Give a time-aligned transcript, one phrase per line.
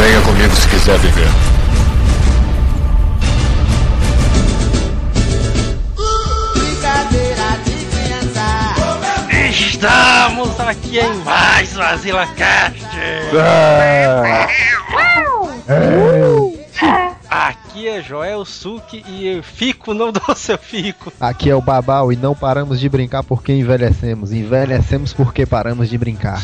[0.00, 1.28] Venha comigo se quiser viver.
[9.50, 12.80] Estamos aqui em mais um Azila Cast.
[17.70, 21.12] Aqui é Joel Suki e eu fico, não dou seu fico.
[21.20, 24.32] Aqui é o Babau e não paramos de brincar porque envelhecemos.
[24.32, 26.42] Envelhecemos porque paramos de brincar.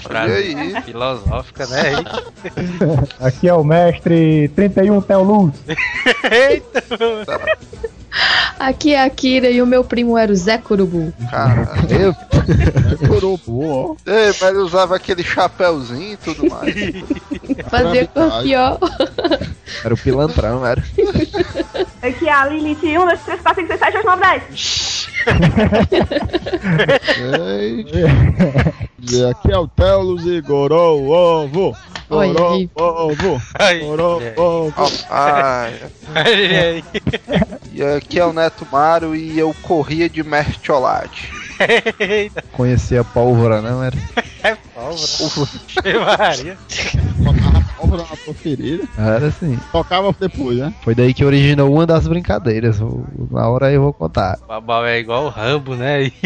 [0.00, 1.92] Frase filosófica, né?
[3.20, 5.54] Aqui é o mestre 31 Theo Luz.
[6.32, 6.82] Eita!
[8.58, 11.12] Aqui é a Kira e o meu primo era o Zé Curubu.
[11.30, 12.16] Caralho.
[13.06, 13.96] Curubu.
[14.06, 16.74] Ei, mas ele usava aquele chapéuzinho e tudo mais.
[17.70, 18.78] Fazia corpió.
[19.84, 20.82] Era o pilantrão, era.
[22.02, 25.08] Aqui é a Lilith 1, 2, 3, 4, 5, 6, 7, 8, 9, 10.
[29.10, 31.76] E aqui é o Telos e Gorou Ovo.
[32.10, 32.32] Oi.
[32.32, 33.42] Gorou Ovo.
[33.80, 34.74] Gorou Ovo.
[35.10, 35.74] Ai,
[36.14, 36.84] ai, ai.
[37.78, 41.30] E aqui é o Neto Mário e eu corria de mertiolate.
[42.52, 43.96] Conhecia a pólvora, não era?
[44.42, 45.48] é pólvora.
[46.18, 46.58] Maria.
[47.22, 48.82] Tocava pólvora na tua ferida.
[48.98, 49.56] Era assim.
[49.70, 50.74] Tocava depois, né?
[50.82, 52.80] Foi daí que originou uma das brincadeiras.
[53.30, 54.38] Na hora eu vou contar.
[54.42, 56.10] O Babau é igual o Rambo, né?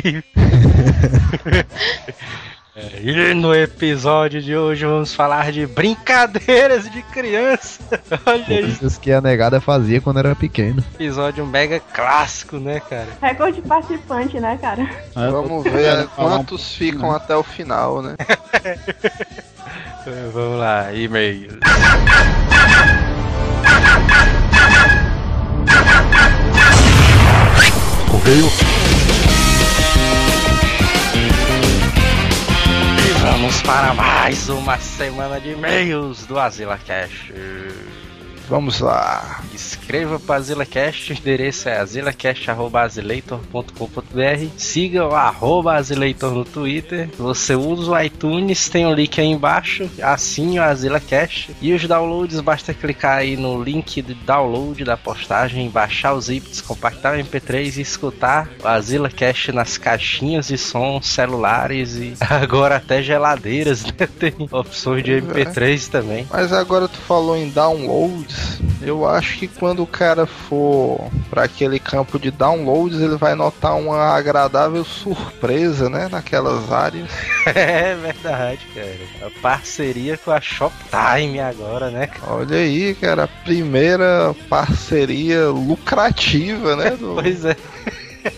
[2.75, 2.81] E...
[2.81, 7.81] É, e no episódio de hoje vamos falar de brincadeiras de criança.
[8.25, 10.83] Olha Coisas que a negada fazia quando era pequeno.
[10.95, 13.09] episódio mega clássico, né, cara?
[13.21, 14.89] Recorde de participante, né, cara?
[15.13, 18.17] Tô Vamos ver um quantos ficam até o final, né?
[20.05, 21.61] É, Vamos lá, e-mail.
[28.11, 28.92] Correio.
[33.23, 37.33] Vamos para mais uma semana de e-mails do Azila Cash.
[38.49, 39.41] Vamos lá.
[39.83, 47.09] Escreva para AzilaCast, o endereço é azilacast.azileitor.com.br Siga o arroba Azileitor no Twitter.
[47.19, 49.91] Você usa o iTunes, tem o link aí embaixo.
[50.01, 51.57] Assine o AzilaCast.
[51.61, 56.61] E os downloads, basta clicar aí no link de download da postagem, baixar os zips,
[56.61, 63.03] compactar o MP3 e escutar o AzilaCast nas caixinhas de som, celulares e agora até
[63.03, 64.07] geladeiras, né?
[64.07, 66.25] Tem opções de MP3 também.
[66.31, 68.61] Mas agora tu falou em downloads.
[68.85, 73.77] Eu acho que quando o cara for para aquele campo de downloads, ele vai notar
[73.77, 76.09] uma agradável surpresa, né?
[76.11, 77.09] Naquelas áreas.
[77.55, 79.27] É verdade, cara.
[79.27, 82.09] A parceria com a Shoptime agora, né?
[82.27, 86.91] Olha aí, cara, a primeira parceria lucrativa, né?
[86.91, 87.57] Do Pois é.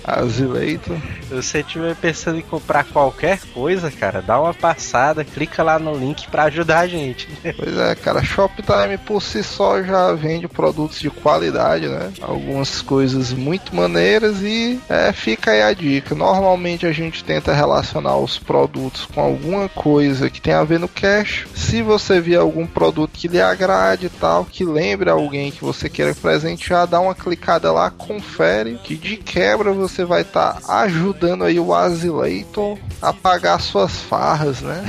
[0.02, 0.90] Azileito.
[1.34, 5.96] Se você estiver pensando em comprar qualquer coisa, cara, dá uma passada, clica lá no
[5.96, 7.28] link pra ajudar a gente.
[7.56, 12.12] Pois é, cara, Shoptime por si só já vende produtos de qualidade, né?
[12.20, 16.14] Algumas coisas muito maneiras e é, fica aí a dica.
[16.14, 20.88] Normalmente a gente tenta relacionar os produtos com alguma coisa que tem a ver no
[20.88, 21.46] cash.
[21.54, 25.88] Se você vê algum produto que lhe agrade e tal, que lembre alguém que você
[25.88, 31.58] queira presentear, dá uma clicada lá, confere, que de quebra você vai estar ajudando aí
[31.58, 34.84] o Azileitor a pagar suas farras, né?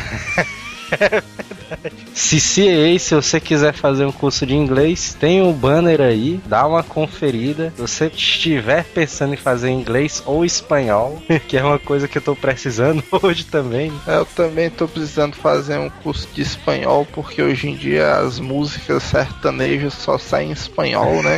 [2.14, 6.84] CCA, se você quiser fazer um curso de inglês, tem um banner aí, dá uma
[6.84, 7.74] conferida.
[7.76, 12.22] Se você estiver pensando em fazer inglês ou espanhol, que é uma coisa que eu
[12.22, 13.92] tô precisando hoje também.
[14.08, 18.40] É, Eu também tô precisando fazer um curso de espanhol, porque hoje em dia as
[18.40, 21.38] músicas sertanejas só saem em espanhol, né?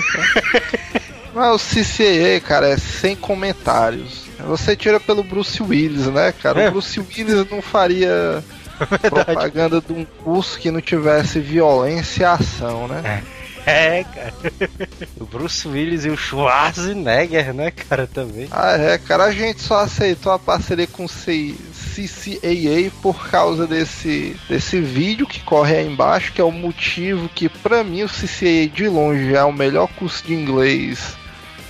[1.34, 4.26] Mas o CCA, cara, é sem comentários.
[4.45, 6.63] Você tira pelo Bruce Willis, né, cara?
[6.63, 6.69] É.
[6.69, 8.43] O Bruce Willis não faria
[9.09, 13.23] propaganda de um curso que não tivesse violência e ação, né?
[13.65, 14.33] É, cara.
[15.19, 18.47] O Bruce Willis e o Schwarzenegger, né, cara, também.
[18.49, 24.37] Ah, é, cara, a gente só aceitou a parceria com o CCAA por causa desse,
[24.47, 28.69] desse vídeo que corre aí embaixo, que é o motivo que, pra mim, o CCAA
[28.73, 31.17] de longe é o melhor curso de inglês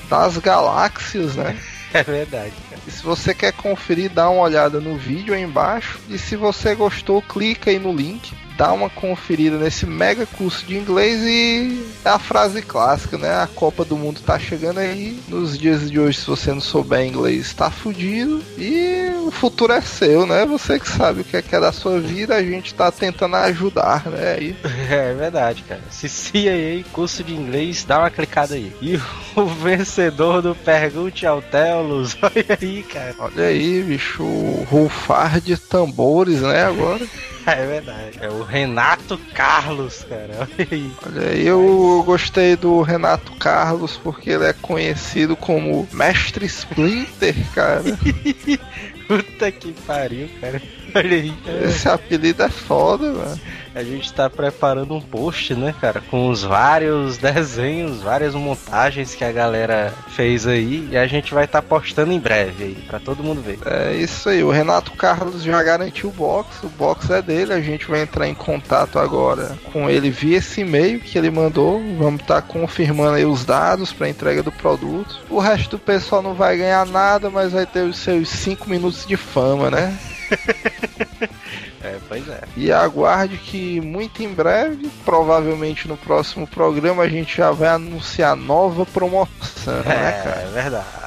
[0.08, 1.58] das galáxias, né?
[1.94, 2.82] É verdade, cara.
[2.86, 6.00] E se você quer conferir, dá uma olhada no vídeo aí embaixo.
[6.10, 8.34] E se você gostou, clica aí no link.
[8.58, 13.36] Dá uma conferida nesse mega curso de inglês e é a frase clássica, né?
[13.36, 15.20] A Copa do Mundo tá chegando aí.
[15.28, 18.42] Nos dias de hoje, se você não souber inglês, tá fudido.
[18.58, 20.44] E o futuro é seu, né?
[20.48, 23.36] Você que sabe o que é, que é da sua vida, a gente tá tentando
[23.36, 24.36] ajudar, né?
[24.38, 24.56] Aí.
[24.90, 25.82] É verdade, cara.
[25.92, 28.74] CCAA, curso de inglês, dá uma clicada aí.
[28.82, 28.96] E
[29.36, 33.16] o vencedor do Pergunte ao Telos, olha aí, cara.
[33.20, 36.64] Olha aí, bicho, o rufar de tambores, né?
[36.64, 37.06] Agora.
[37.52, 38.18] é verdade.
[38.22, 40.48] É o Renato Carlos, cara.
[40.58, 40.92] Olha aí.
[41.06, 47.84] Olha aí, eu gostei do Renato Carlos porque ele é conhecido como Mestre Splinter, cara.
[49.08, 50.62] Puta que pariu, cara.
[50.98, 51.34] Olha aí.
[51.64, 53.40] Esse apelido é foda, mano.
[53.76, 59.24] A gente tá preparando um post, né, cara, com os vários desenhos, várias montagens que
[59.24, 63.00] a galera fez aí e a gente vai estar tá postando em breve aí pra
[63.00, 63.60] todo mundo ver.
[63.64, 67.62] É isso aí, o Renato Carlos já garantiu o box, o box é dele, a
[67.62, 71.80] gente vai entrar em contato agora com ele via esse e-mail que ele mandou.
[72.00, 75.20] Vamos estar tá confirmando aí os dados para entrega do produto.
[75.30, 79.06] O resto do pessoal não vai ganhar nada, mas vai ter os seus 5 minutos
[79.06, 79.96] de fama, né?
[81.84, 82.42] É, pois é.
[82.58, 88.36] E aguarde que muito em breve, provavelmente no próximo programa, a gente já vai anunciar
[88.36, 90.42] nova promoção, é, né, cara?
[90.42, 91.07] É verdade.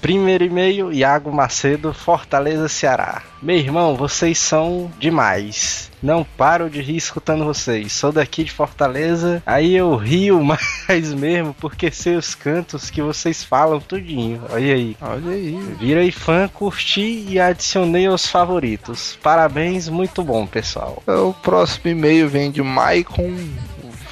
[0.00, 3.22] Primeiro e-mail, Iago Macedo, Fortaleza, Ceará.
[3.42, 5.90] Meu irmão, vocês são demais.
[6.02, 7.92] Não paro de rir escutando vocês.
[7.92, 13.44] Sou daqui de Fortaleza, aí eu rio mais mesmo porque sei os cantos que vocês
[13.44, 14.42] falam tudinho.
[14.48, 14.96] Olha aí.
[15.02, 15.58] Olha aí.
[15.78, 19.18] Virei fã, curti e adicionei aos favoritos.
[19.22, 21.02] Parabéns, muito bom, pessoal.
[21.06, 23.36] O próximo e-mail vem de Maicon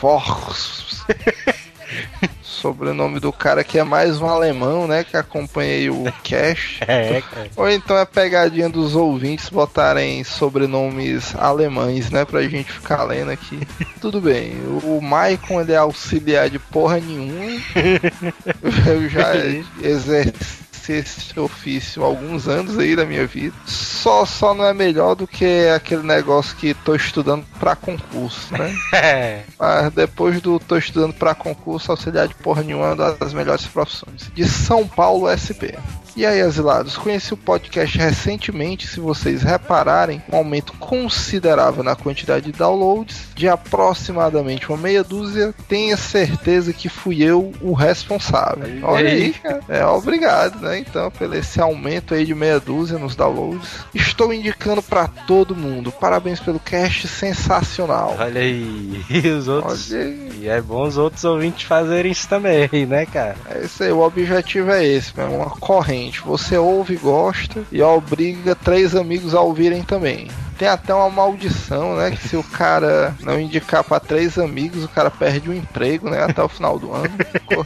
[0.00, 1.02] Vors.
[2.58, 5.05] sobrenome do cara que é mais um alemão, né?
[5.05, 6.81] Que acompanhei o Cash.
[6.81, 7.50] É, cara.
[7.56, 12.25] Ou então é pegadinha dos ouvintes botarem sobrenomes alemães, né?
[12.25, 13.60] Pra gente ficar lendo aqui.
[14.00, 14.55] Tudo bem.
[14.82, 17.28] O Maicon ele é auxiliar de porra nenhuma.
[18.87, 19.34] Eu já
[19.82, 23.55] exerci esse ofício há alguns anos aí da minha vida.
[23.67, 28.75] Só, só não é melhor do que aquele negócio que tô estudando para concurso, né?
[29.08, 29.44] É.
[29.58, 33.67] Mas depois do tô estudando para concurso, auxiliar de porra nenhuma é uma das melhores
[33.67, 34.31] profissões.
[34.35, 35.76] De São Paulo SP.
[36.18, 38.88] E aí, asilados, conheci o podcast recentemente.
[38.88, 45.54] Se vocês repararem, um aumento considerável na quantidade de downloads, de aproximadamente uma meia dúzia.
[45.68, 48.66] Tenha certeza que fui eu o responsável.
[48.82, 49.32] Olha aí.
[49.68, 50.80] É, obrigado, né?
[50.80, 53.84] Então, pelo esse aumento aí de meia dúzia nos downloads.
[53.94, 55.92] Estou indicando para todo mundo.
[55.92, 58.16] Parabéns pelo cast sensacional.
[58.18, 59.04] Olha aí.
[59.08, 59.92] E os outros.
[59.92, 63.36] E é bom os outros ouvintes fazerem isso também, né, cara?
[63.48, 66.07] É isso aí, o objetivo é esse, é uma corrente.
[66.25, 70.28] Você ouve, gosta e obriga três amigos a ouvirem também.
[70.58, 72.10] Tem até uma maldição, né?
[72.10, 76.25] Que se o cara não indicar para três amigos, o cara perde o emprego, né?
[76.25, 77.14] Até o final do ano.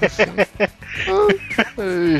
[0.03, 0.25] Assim.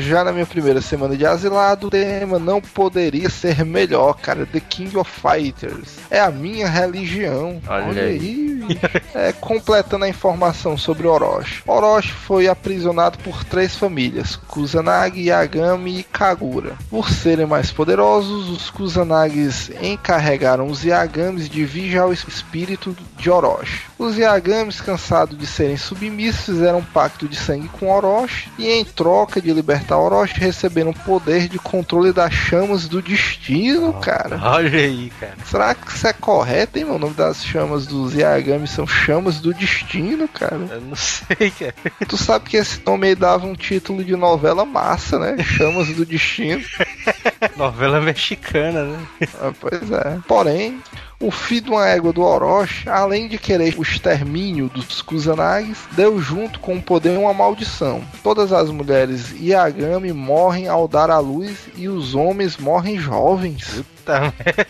[0.01, 4.47] Já na minha primeira semana de asilado, o tema não poderia ser melhor, cara.
[4.47, 5.97] The King of Fighters.
[6.09, 7.61] É a minha religião.
[7.67, 8.17] Olha Olha, aí.
[8.17, 8.52] aí.
[9.13, 11.61] É, completando a informação sobre Orochi.
[11.67, 16.75] Orochi foi aprisionado por três famílias: Kusanagi, Yagami e Kagura.
[16.89, 23.81] Por serem mais poderosos, os Kusanags encarregaram os Yagamis de vigiar o espírito de Orochi.
[23.97, 28.83] Os Yagamis, cansados de serem submissos, fizeram um pacto de sangue com Orochi e, em
[28.83, 34.37] troca de libertar Orochi, receberam o poder de controle das chamas do destino, cara.
[34.43, 35.37] Olha aí, cara.
[35.45, 36.95] Será que isso é correto, hein, meu?
[36.95, 40.67] O nome das chamas dos Yagami são chamas do destino, cara.
[40.69, 41.73] Eu não sei, cara.
[42.05, 45.41] Tu sabe que esse nome aí dava um título de novela massa, né?
[45.41, 46.61] Chamas do destino.
[47.55, 48.99] Novela mexicana, né?
[49.41, 50.19] Ah, pois é.
[50.27, 50.81] Porém,
[51.23, 56.19] o filho de uma égua do Orochi, além de querer o extermínio dos Kusanags, deu
[56.21, 58.03] junto com o poder uma maldição.
[58.21, 63.83] Todas as mulheres Yagami morrem ao dar à luz e os homens morrem jovens.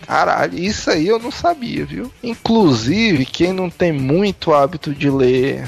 [0.05, 2.11] Caralho, isso aí eu não sabia, viu?
[2.21, 5.67] Inclusive, quem não tem muito hábito de ler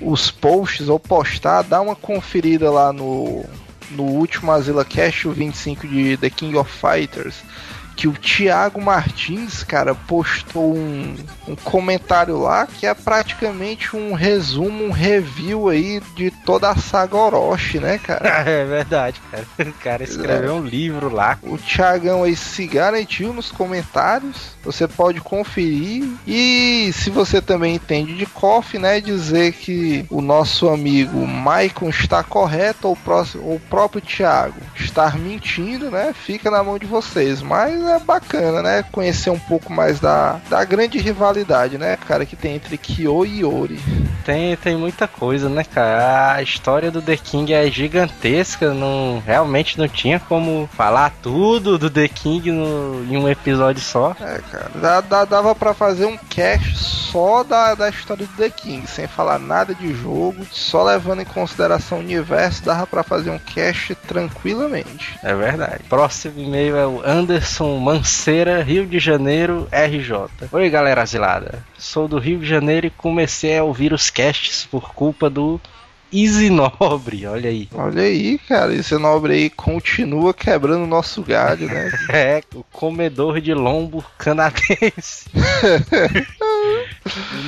[0.00, 3.44] os posts ou postar, dá uma conferida lá no,
[3.92, 7.36] no último Azila Cash, o 25 de The King of Fighters,
[7.96, 11.16] que o Thiago Martins, cara, postou um,
[11.48, 17.16] um comentário lá que é praticamente um resumo, um review aí de toda a saga
[17.16, 18.44] Orochi, né, cara?
[18.46, 19.46] É verdade, cara.
[19.58, 21.38] O cara escreveu um livro lá.
[21.42, 24.55] O Thiagão aí se garantiu nos comentários.
[24.66, 26.04] Você pode conferir.
[26.26, 29.00] E se você também entende de coffee, né?
[29.00, 34.60] Dizer que o nosso amigo Maicon está correto ou o, próximo, ou o próprio Thiago
[34.74, 36.12] estar mentindo, né?
[36.12, 37.40] Fica na mão de vocês.
[37.40, 38.84] Mas é bacana, né?
[38.90, 43.40] Conhecer um pouco mais da, da grande rivalidade, né, cara, que tem entre Kyo e
[43.40, 43.80] Yori.
[44.24, 46.34] Tem, tem muita coisa, né, cara?
[46.34, 48.74] A história do The King é gigantesca.
[48.74, 54.16] Não, realmente não tinha como falar tudo do The King no, em um episódio só.
[54.20, 58.50] É, cara, dá, dá- dava pra fazer um cast só da, da história do The
[58.50, 63.30] King, sem falar nada de jogo, só levando em consideração o universo, dava pra fazer
[63.30, 65.18] um cast tranquilamente.
[65.22, 65.84] É verdade.
[65.88, 70.48] Próximo e-mail é o Anderson Manceira, Rio de Janeiro, RJ.
[70.52, 71.64] Oi, galera asilada.
[71.78, 75.60] Sou do Rio de Janeiro e comecei a ouvir os casts por culpa do
[76.12, 77.68] Easy Nobre, olha aí.
[77.74, 81.90] Olha aí, cara, esse nobre aí continua quebrando o nosso galho, né?
[82.12, 85.26] É, o comedor de lombo canadense.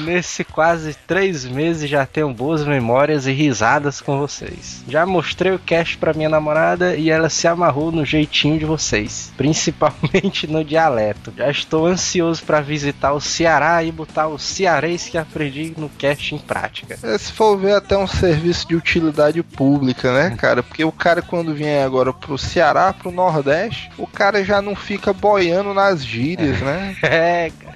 [0.05, 4.85] Nesse quase três meses já tenho boas memórias e risadas com vocês.
[4.89, 9.33] Já mostrei o cast pra minha namorada e ela se amarrou no jeitinho de vocês,
[9.37, 11.33] principalmente no dialeto.
[11.37, 16.35] Já estou ansioso pra visitar o Ceará e botar o cearês que aprendi no cast
[16.35, 16.99] em prática.
[17.03, 20.63] É, se for ver até um serviço de utilidade pública, né, cara?
[20.63, 25.13] Porque o cara quando vem agora pro Ceará, pro Nordeste, o cara já não fica
[25.13, 26.97] boiando nas gírias, né?
[27.09, 27.68] É, cara.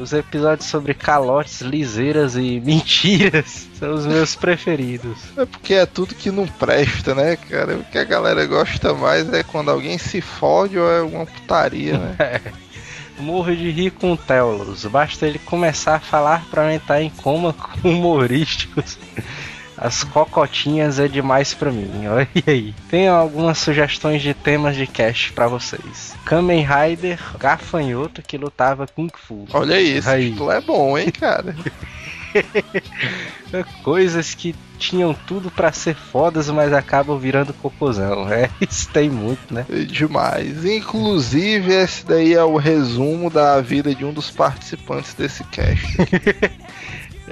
[0.00, 5.18] Os episódios sobre calotes, liseiras e mentiras são os meus preferidos.
[5.36, 7.76] É porque é tudo que não presta, né, cara?
[7.76, 11.98] O que a galera gosta mais é quando alguém se fode ou é uma putaria,
[11.98, 12.16] né?
[13.18, 14.86] Morro de rir com o Telos.
[14.86, 18.98] Basta ele começar a falar pra eu entrar em coma com humorísticos.
[19.80, 22.74] As cocotinhas é demais pra mim, olha aí.
[22.90, 26.14] Tenho algumas sugestões de temas de cast pra vocês.
[26.26, 29.46] Kamen Rider Gafanhoto que lutava Kung Fu.
[29.54, 30.30] Olha aí, esse Aí.
[30.30, 31.56] título é bom, hein, cara?
[33.82, 38.30] Coisas que tinham tudo pra ser fodas, mas acabam virando cocôzão.
[38.30, 39.64] É, isso tem muito, né?
[39.68, 40.62] É Demais.
[40.64, 45.96] Inclusive, esse daí é o resumo da vida de um dos participantes desse cast.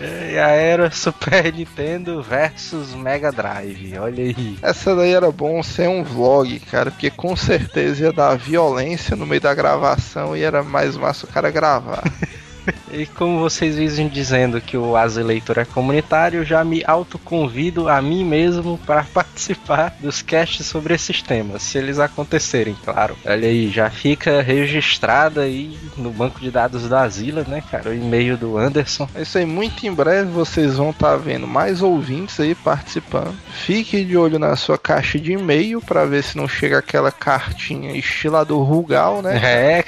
[0.00, 3.98] É, a era Super Nintendo versus Mega Drive.
[3.98, 4.58] Olha aí.
[4.62, 9.26] Essa daí era bom ser um vlog, cara, porque com certeza ia dar violência no
[9.26, 12.04] meio da gravação e era mais massa o cara gravar.
[12.90, 18.24] E como vocês vivem dizendo que o Azeleitor é comunitário, já me autoconvido a mim
[18.24, 23.16] mesmo para participar dos casts sobre esses temas, se eles acontecerem, claro.
[23.26, 27.90] Olha aí, já fica registrado aí no banco de dados da Asila, né, cara?
[27.90, 29.08] O e-mail do Anderson.
[29.14, 33.34] É isso aí, muito em breve vocês vão estar vendo mais ouvintes aí participando.
[33.52, 37.92] Fique de olho na sua caixa de e-mail para ver se não chega aquela cartinha
[37.96, 39.38] estilador Rugal, né?
[39.48, 39.84] É,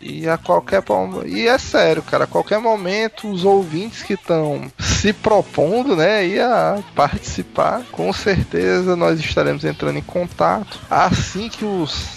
[0.00, 4.70] E a qualquer pom- e é sério, cara, a qualquer momento os ouvintes que estão
[4.78, 11.64] se propondo, né, aí a participar, com certeza nós estaremos entrando em contato assim que
[11.64, 12.16] os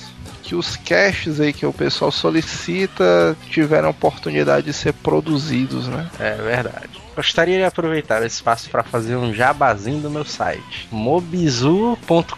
[0.50, 6.10] que os caches aí que o pessoal solicita tiverem a oportunidade de ser produzidos, né?
[6.19, 6.99] é verdade.
[7.19, 12.31] Gostaria de aproveitar esse espaço para fazer um jabazinho do meu site, mobizu.com.br,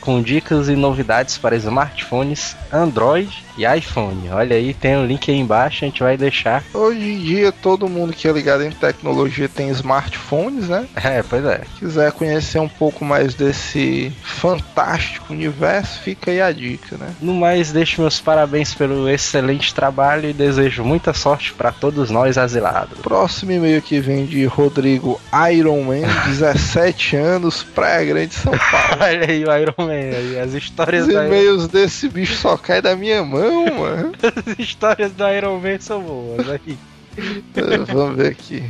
[0.00, 4.30] com dicas e novidades para smartphones, Android e iPhone.
[4.30, 6.64] Olha aí, tem um link aí embaixo, a gente vai deixar.
[6.72, 10.88] Hoje em dia todo mundo que é ligado em tecnologia tem smartphones, né?
[11.04, 11.60] É, pois é.
[11.78, 17.14] quiser conhecer um pouco mais desse fantástico universo, fica aí a dica, né?
[17.20, 22.38] No mais, deixo meus parabéns pelo excelente trabalho e desejo muita sorte para todos nós
[22.38, 22.98] asilados.
[23.00, 25.20] Próximo e-mail que vem de Rodrigo
[25.52, 29.02] Ironman, 17 anos, Praia Grande, São Paulo.
[29.02, 32.82] Olha aí o Iron Man, aí, as histórias Os da e-mails desse bicho só caem
[32.82, 34.12] da minha mão, mano.
[34.46, 36.78] as histórias do Iron Man são boas aí.
[37.16, 38.62] Eh, Vamos ver aqui.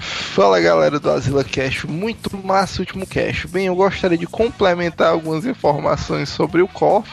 [0.00, 3.46] Fala galera do Asila Cash, muito massa o último cash.
[3.46, 7.08] Bem, eu gostaria de complementar algumas informações sobre o KOF.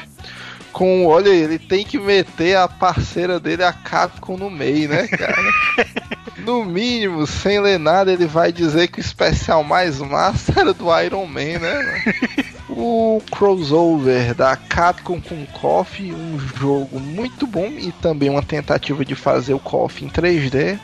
[0.75, 5.07] Com, olha aí, ele tem que meter a parceira dele, a Capcom, no meio, né,
[5.07, 5.37] cara?
[6.39, 10.85] No mínimo, sem ler nada, ele vai dizer que o especial mais massa era do
[10.99, 12.03] Iron Man, né?
[12.69, 19.15] O crossover da Capcom com KOF, um jogo muito bom e também uma tentativa de
[19.15, 20.77] fazer o KOF em 3D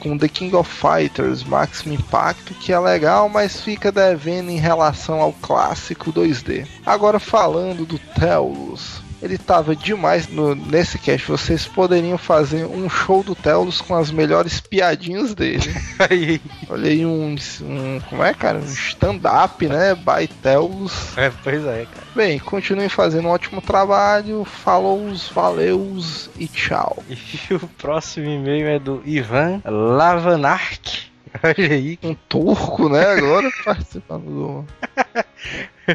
[0.00, 5.20] com The King of Fighters Maximum Impact, que é legal, mas fica devendo em relação
[5.20, 6.66] ao clássico 2D.
[6.84, 11.26] Agora falando do Telos, ele tava demais no, nesse cast.
[11.26, 15.74] Vocês poderiam fazer um show do Telos com as melhores piadinhas dele.
[15.98, 19.94] Aí, Olha aí um, um como é, cara, um stand-up, né?
[19.94, 21.16] By Telos.
[21.16, 22.06] é, pois é, cara.
[22.14, 24.44] Bem, continuem fazendo um ótimo trabalho.
[24.44, 27.02] Falou, valeus e tchau.
[27.50, 31.08] E o próximo e-mail é do Ivan Lavanark.
[31.42, 33.04] Olha aí, Um turco, né?
[33.04, 34.66] Agora participando do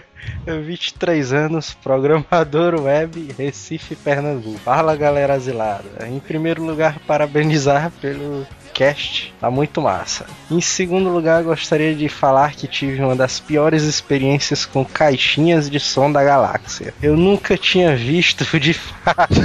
[0.45, 4.59] 23 anos, programador web, Recife, Pernambuco.
[4.59, 6.07] Fala galera asilada.
[6.07, 10.25] Em primeiro lugar, parabenizar pelo cast, tá muito massa.
[10.49, 15.79] Em segundo lugar, gostaria de falar que tive uma das piores experiências com caixinhas de
[15.79, 16.93] som da galáxia.
[17.01, 19.41] Eu nunca tinha visto de fato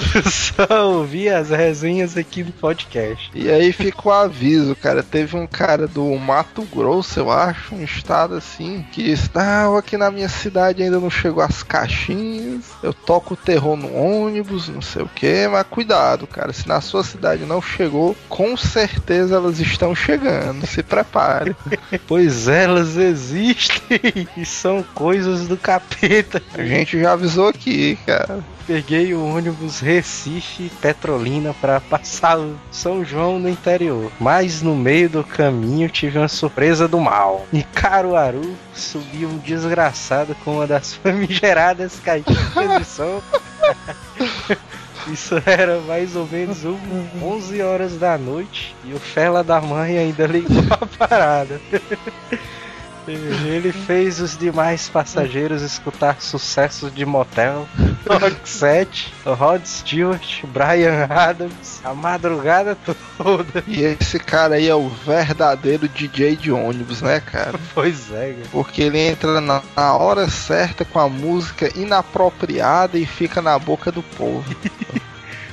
[0.30, 3.30] Só ouvir as resenhas aqui no podcast.
[3.34, 5.02] E aí fica o aviso, cara.
[5.02, 9.96] Teve um cara do Mato Grosso, eu acho, um estado assim, que disse: Não, aqui
[9.96, 12.64] na minha cidade ainda não chegou as caixinhas.
[12.82, 16.52] Eu toco terror no ônibus, não sei o que, mas cuidado, cara.
[16.52, 20.66] Se na sua cidade não chegou, com certeza elas estão chegando.
[20.66, 21.54] Se prepare.
[22.06, 26.42] Pois elas existem e são coisas do capeta.
[26.54, 28.44] A gente já avisou aqui, cara.
[28.66, 34.10] Peguei o ônibus Recife Petrolina para passar o São João no interior.
[34.18, 37.46] Mas no meio do caminho tive uma surpresa do mal.
[37.52, 43.22] Em Caruaru subiu um desgraçado com uma das famigeradas caixinhas de som.
[45.06, 46.76] Isso era mais ou menos um,
[47.22, 51.60] 11 horas da noite e o Fela da Mãe ainda ligou a parada.
[53.08, 57.68] Ele fez os demais passageiros escutar sucessos de motel,
[58.08, 62.76] Rock 7, Rod Stewart, Brian Adams, a madrugada
[63.16, 63.62] toda.
[63.66, 67.58] E esse cara aí é o verdadeiro DJ de ônibus, né, cara?
[67.74, 68.48] Pois é, cara.
[68.50, 73.92] Porque ele entra na, na hora certa com a música inapropriada e fica na boca
[73.92, 74.44] do povo.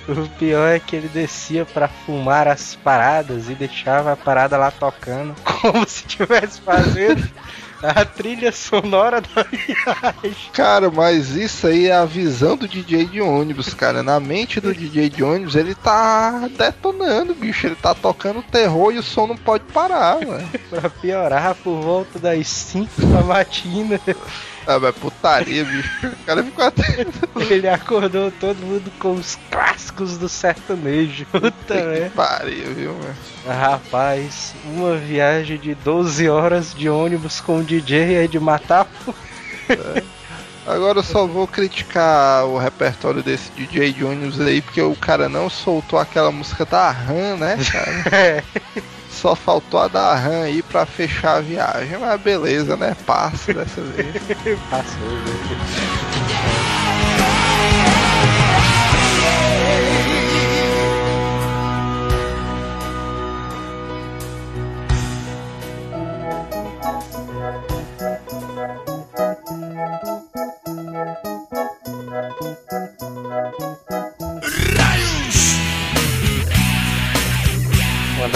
[0.07, 4.69] O pior é que ele descia pra fumar as paradas e deixava a parada lá
[4.69, 7.23] tocando, como se estivesse fazendo
[7.83, 10.35] a trilha sonora da viagem.
[10.53, 14.01] Cara, mas isso aí é a visão do DJ de ônibus, cara.
[14.01, 17.67] Na mente do DJ de ônibus, ele tá detonando, bicho.
[17.67, 20.49] Ele tá tocando terror e o som não pode parar, velho.
[20.69, 23.99] Pra piorar, por volta das 5 da matina,
[24.65, 26.07] Ah, mas putaria, bicho.
[26.07, 27.05] O cara ficou até.
[27.53, 31.25] ele acordou todo mundo com os clássicos do sertanejo.
[31.25, 32.11] Puta, né?
[32.15, 33.15] pariu, viu, mano?
[33.45, 38.87] Rapaz, uma viagem de 12 horas de ônibus com o DJ é de matar.
[40.65, 45.27] Agora eu só vou criticar o repertório desse DJ de ônibus aí, porque o cara
[45.27, 48.15] não soltou aquela música da RAM, né, cara?
[48.15, 48.43] É.
[49.23, 51.97] Só faltou a da RAM aí pra fechar a viagem.
[51.97, 52.93] Mas beleza, né?
[53.05, 54.13] Passa dessa vez.
[54.69, 54.99] Passou,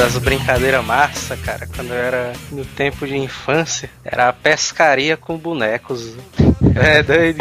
[0.07, 5.37] das brincadeiras massa, cara, quando eu era no tempo de infância, era a pescaria com
[5.37, 6.15] bonecos.
[6.79, 7.39] É doido.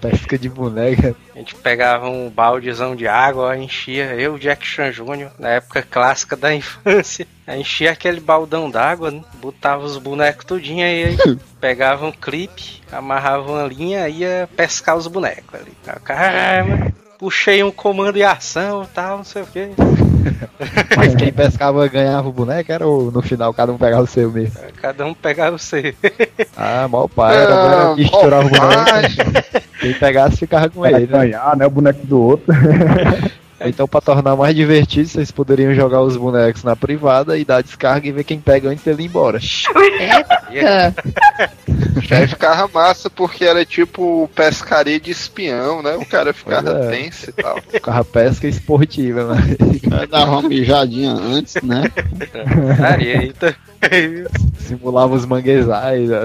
[0.00, 1.14] Pesca de boneca.
[1.34, 6.36] A gente pegava um baldezão de água, enchia, eu, Jack Chan Jr., na época clássica
[6.36, 9.22] da infância, enchia aquele baldão d'água, né?
[9.40, 11.16] botava os bonecos tudinho aí, aí
[11.60, 15.72] pegava um clipe, amarrava uma linha e ia pescar os bonecos ali.
[15.86, 19.68] Aí o cara, "Ah, puxei um comando e ação e tal, não sei o que.
[20.96, 24.30] Mas quem pescava ganhava o boneco, era ou no final cada um pegava o seu
[24.30, 24.58] mesmo?
[24.80, 25.82] Cada um pegava o seu.
[26.56, 29.68] Ah, mal pai, era Ah, ah, que estourava o boneco.
[29.80, 31.00] Quem pegasse ficava com ele.
[31.00, 31.06] né?
[31.06, 31.66] ganhar, né?
[31.66, 32.46] O boneco do outro.
[33.60, 38.06] Então, pra tornar mais divertido, vocês poderiam jogar os bonecos na privada e dar descarga
[38.06, 39.38] e ver quem pega antes dele ir embora.
[40.50, 40.94] Eita!
[42.10, 45.96] Aí ficava massa porque era tipo pescaria de espião, né?
[45.96, 46.90] O cara ficava Pois é.
[46.90, 47.58] tenso e tal.
[47.68, 49.56] Ficava pesca esportiva, né?
[49.92, 51.84] Aí dava uma mijadinha antes, né?
[52.82, 53.52] Areia, então.
[54.60, 56.08] Simulava os manguezais.
[56.08, 56.20] né?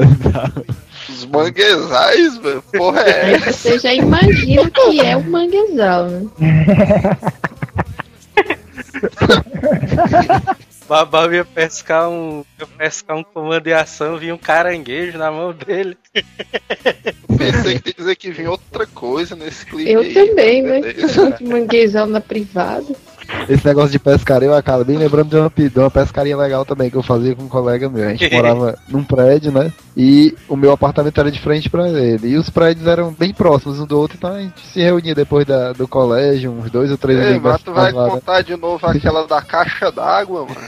[1.10, 2.63] Os manguezais, velho.
[2.72, 3.52] Porra é essa?
[3.52, 6.30] você já imagina o que é um manguezal, né?
[10.88, 12.44] Babau ia pescar um.
[12.60, 15.98] Ia pescar um comando de ação, vinha um caranguejo na mão dele.
[17.38, 19.92] Pensei que dizer que vinha outra coisa nesse clipe.
[19.92, 20.82] Eu aí, também, né?
[20.82, 21.38] beleza.
[21.42, 22.86] Manguezal na privada.
[23.50, 26.89] Esse negócio de pescaria eu acabo bem lembrando de uma, de uma pescaria legal também
[26.89, 28.08] que eu fazia com um colega meu.
[28.08, 29.72] A gente morava num prédio, né?
[29.96, 32.30] E o meu apartamento era de frente pra ele.
[32.30, 35.46] E os prédios eram bem próximos um do outro, então a gente se reunia depois
[35.46, 38.12] da, do colégio, uns dois ou três Ei, mas tu vai lá, né?
[38.12, 40.67] contar de novo aquela da caixa d'água, mano.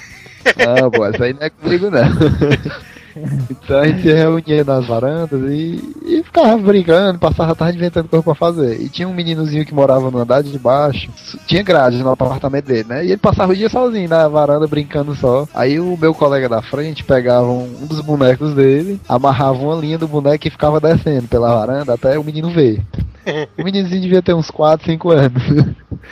[0.80, 2.02] Não, pô, essa aí não é comigo não.
[3.50, 8.10] Então a gente se reunia nas varandas e, e ficava brincando, passava a tarde inventando
[8.10, 8.82] coisa pra fazer.
[8.82, 11.10] E tinha um meninozinho que morava no andar de baixo,
[11.48, 13.06] tinha grade no apartamento dele, né?
[13.06, 15.48] E ele passava o dia sozinho na varanda brincando só.
[15.54, 19.98] Aí o meu colega da frente pegava um, um dos bonecos dele, amarrava uma linha
[19.98, 22.82] do boneco e ficava descendo pela varanda até o menino ver.
[23.58, 25.44] O meninozinho devia ter uns 4, 5 anos.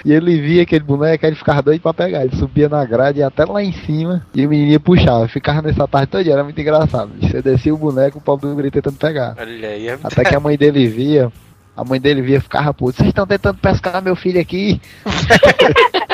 [0.04, 2.26] E ele via aquele boneco, aí ele ficava doido pra pegar.
[2.26, 5.28] Ele subia na grade e até lá em cima, e o menino ia puxar.
[5.30, 7.12] Ficava nessa tarde toda, era muito engraçado.
[7.22, 9.36] Você descia o boneco, o pobre do guri tentando pegar.
[9.38, 11.32] Olha aí, é Até que a mãe dele via,
[11.76, 12.98] A mãe dele via ficava puto.
[12.98, 14.82] Vocês estão tentando pescar meu filho aqui?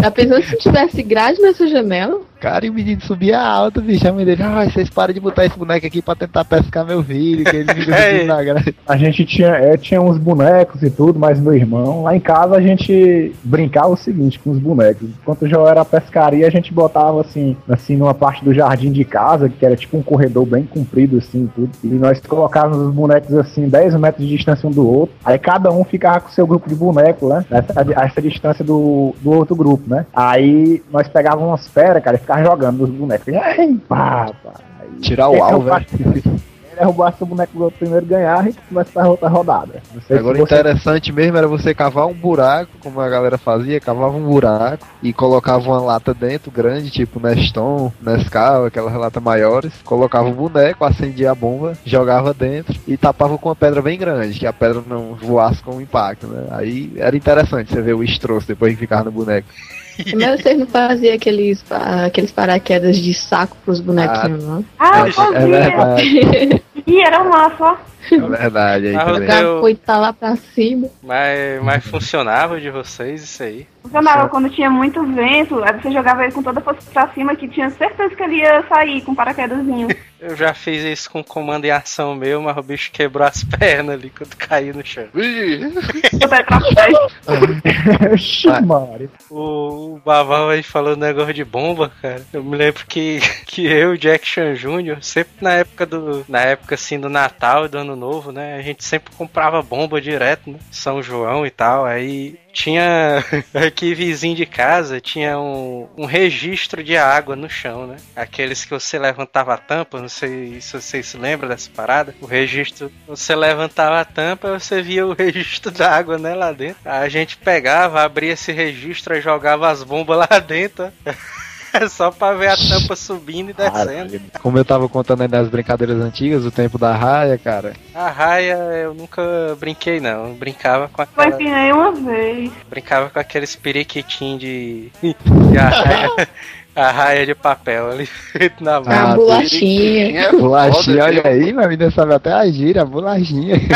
[0.00, 2.20] Tá pensando se tivesse grade nessa janela?
[2.40, 4.06] Cara, e o menino subia alto, bicho.
[4.08, 7.02] A mãe dele, ai, vocês param de botar esse boneco aqui pra tentar pescar meu
[7.02, 8.24] filho, que ele fica É.
[8.24, 8.74] na grade.
[8.86, 12.54] A gente tinha, é, tinha uns bonecos e tudo, mas meu irmão, lá em casa
[12.54, 15.08] a gente brincava o seguinte com os bonecos.
[15.20, 19.04] Enquanto já era a pescaria, a gente botava assim, assim, numa parte do jardim de
[19.04, 21.70] casa, que era tipo um corredor bem comprido, assim, tudo.
[21.82, 25.14] E nós colocávamos os bonecos assim, 10 metros de distância um do outro.
[25.24, 27.44] Aí cada um ficava com o seu grupo de boneco, né?
[27.50, 30.06] Essa, essa distância do, do outro grupo, né?
[30.14, 33.28] Aí nós pegávamos umas feras, cara, ficava jogando nos bonecos.
[33.28, 34.52] E aí, pá, pá.
[34.80, 36.38] Aí, Tirar o alvo, velho.
[36.78, 39.82] Derrubasse o boneco do outro primeiro ganhar e começa pra outra rodada.
[40.10, 44.22] Agora você- interessante mesmo era você cavar um buraco, como a galera fazia, cavava um
[44.24, 50.32] buraco e colocava uma lata dentro, grande, tipo Neston, Nescau, aquelas latas maiores, colocava o
[50.32, 54.52] boneco, acendia a bomba, jogava dentro e tapava com uma pedra bem grande, que a
[54.52, 56.46] pedra não voasse com o impacto, né?
[56.52, 59.48] Aí era interessante você ver o estroço depois que ficava no boneco.
[60.18, 61.64] Mas vocês não faziam aqueles,
[62.04, 64.64] aqueles paraquedas de saco pros bonequinhos, não?
[64.78, 65.46] Ah, eu É fazia.
[65.48, 67.76] verdade, Ih, era massa, ó.
[68.14, 68.86] É verdade.
[68.88, 69.28] Aí Ah, também.
[69.28, 70.88] eu- Jogar foi tá lá pra cima.
[71.02, 73.66] Mas, mas funcionava de vocês isso aí?
[73.82, 77.34] Funcionava quando tinha muito vento, aí você jogava ele com toda a força pra cima,
[77.34, 79.88] que tinha certeza que ele ia sair com um paraquedazinho.
[80.20, 83.94] Eu já fiz isso com comando em ação meu, mas o bicho quebrou as pernas
[83.94, 85.04] ali quando caiu no chão.
[85.14, 85.22] Eu.
[89.30, 92.22] O, o Baval aí falou negócio de bomba, cara.
[92.32, 96.24] Eu me lembro que, que eu, Jack Chan Jr., sempre na época do.
[96.28, 98.56] Na época assim do Natal e do Ano Novo, né?
[98.56, 100.58] A gente sempre comprava bomba direto, né?
[100.70, 101.84] São João e tal.
[101.84, 107.96] Aí tinha aqui vizinho de casa, tinha um, um registro de água no chão, né?
[108.16, 112.14] Aqueles que você levantava a tampa, não sei se vocês se lembram dessa parada.
[112.20, 116.80] O registro, você levantava a tampa, você via o registro da água, né, lá dentro.
[116.84, 120.92] A gente pegava, abria esse registro e jogava as bombas lá dentro.
[121.90, 124.20] Só pra ver a tampa subindo e descendo.
[124.42, 127.72] Como eu tava contando aí das brincadeiras antigas, o tempo da raia, cara.
[127.94, 129.22] A raia eu nunca
[129.58, 132.50] brinquei não, eu brincava com Foi aquela, empinei uma vez.
[132.68, 136.28] brincava com aqueles periquitinhos de, de arraia,
[136.74, 138.92] arraia de papel ali feito na mão.
[138.92, 140.32] a bolachinha.
[140.32, 143.56] Bolachinha, olha aí, mas ainda sabe até a gíria, a bolachinha.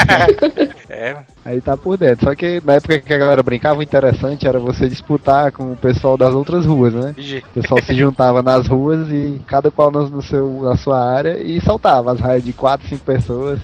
[0.94, 2.26] É, Aí tá por dentro.
[2.26, 5.76] Só que na época que a galera brincava, o interessante era você disputar com o
[5.76, 7.14] pessoal das outras ruas, né?
[7.50, 11.38] O pessoal se juntava nas ruas e cada qual no, no seu, na sua área
[11.42, 13.58] e saltava as raias de 4, 5 pessoas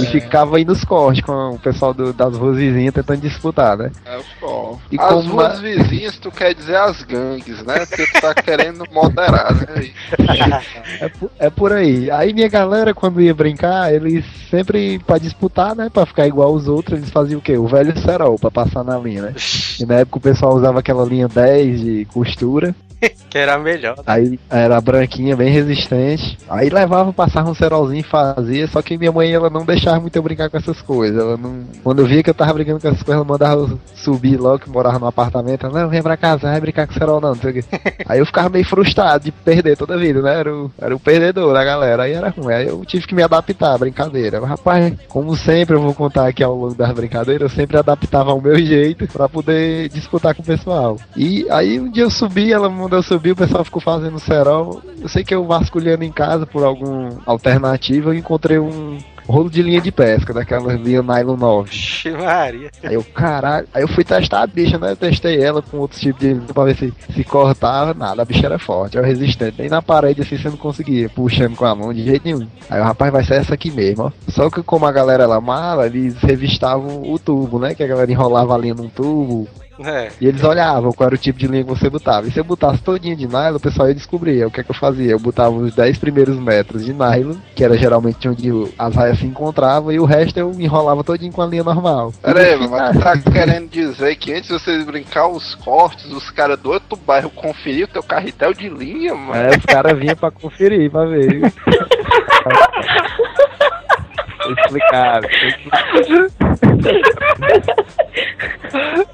[0.00, 3.90] e ficava aí nos cortes com o pessoal do- das ruas vizinhas tentando disputar, né?
[4.06, 4.78] É, pô.
[4.92, 7.84] E as como ruas vizinhas, tu quer dizer as gangues, né?
[7.86, 9.90] Porque tu tá querendo moderar, né?
[11.00, 12.10] É, por- é por aí.
[12.10, 15.88] Aí minha galera, quando ia brincar, eles sempre, pra disputar, né?
[15.92, 17.56] Pra ficar igual os outros, eles faziam o quê?
[17.56, 19.34] O velho cerol pra passar na linha, né?
[19.80, 22.74] E na época o pessoal usava aquela linha 10 de costura.
[23.30, 23.96] que era melhor.
[24.06, 26.38] Aí era branquinha, bem resistente.
[26.48, 28.66] Aí levava, passava um cerolzinho e fazia.
[28.68, 31.20] Só que minha mãe, ela não deixava muito eu brincar com essas coisas.
[31.20, 31.64] Ela não...
[31.82, 34.60] Quando eu via que eu tava brincando com essas coisas, ela mandava eu subir logo,
[34.60, 35.66] que morava no apartamento.
[35.66, 37.64] Ela, não, vem pra casa, vai brincar com cerol não, não sei o quê.
[38.06, 40.38] Aí eu ficava meio frustrado de perder toda a vida, né?
[40.40, 42.04] Era o, era o perdedor da galera.
[42.04, 42.52] Aí era ruim.
[42.52, 44.40] Aí eu tive que me adaptar à brincadeira.
[44.40, 48.30] Mas, rapaz, como sempre, eu vou contar aqui ao longo das brincadeiras, eu sempre adaptava
[48.30, 50.98] ao meu jeito pra poder disputar com o pessoal.
[51.16, 54.18] E aí um dia eu subi, ela me mandou eu subir, o pessoal ficou fazendo
[54.18, 54.80] cerol.
[55.00, 59.62] Eu sei que eu vasculhando em casa por algum alternativa, eu encontrei um rolo de
[59.62, 61.70] linha de pesca, daquela linha nylon 9.
[61.70, 62.70] Vixe Maria.
[62.82, 64.92] Aí eu, caralho, aí eu fui testar a bicha, né?
[64.92, 68.24] Eu testei ela com outros tipos de linha pra ver se, se cortava, nada, a
[68.24, 69.56] bicha era forte, era resistente.
[69.58, 72.46] Nem na parede assim você não conseguia, puxando com a mão de jeito nenhum.
[72.68, 74.12] Aí o rapaz vai ser essa aqui mesmo, ó.
[74.28, 77.74] Só que como a galera era mala, eles revistavam o tubo, né?
[77.74, 80.10] Que a galera enrolava a linha num tubo, É.
[80.20, 82.26] e eles olhavam qual era o tipo de linha que você botava.
[82.26, 84.44] E se eu botasse todinha de nylon, o pessoal ia descobrir.
[84.44, 85.12] O que é que eu fazia?
[85.12, 89.26] Eu botava os 10 primeiros metros de nylon, que era geralmente onde as raias se
[89.26, 92.12] encontravam, e o resto eu enrolava todinho com a linha normal.
[92.22, 96.04] Pera aí, no mas tu tá querendo dizer que antes de vocês brincar os cortes,
[96.06, 99.34] os caras do outro bairro conferiam o teu carretel de linha, mano?
[99.34, 101.52] É, os caras vinham pra conferir, pra ver.
[104.52, 105.26] Explicado.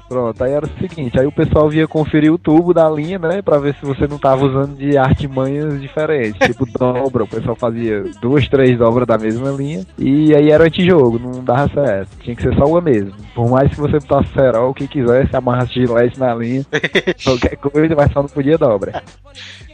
[0.07, 3.41] Pronto, aí era o seguinte, aí o pessoal via conferir o tubo da linha, né,
[3.41, 8.03] pra ver se você não tava usando de artimanhas diferentes, tipo dobra, o pessoal fazia
[8.21, 12.41] duas, três dobras da mesma linha, e aí era antijogo, não dava certo, tinha que
[12.41, 13.13] ser só uma mesmo.
[13.33, 16.65] Por mais que você botasse cerol, o que quisesse, amarrasse gilete na linha,
[17.23, 19.01] qualquer coisa, mas só não podia dobra.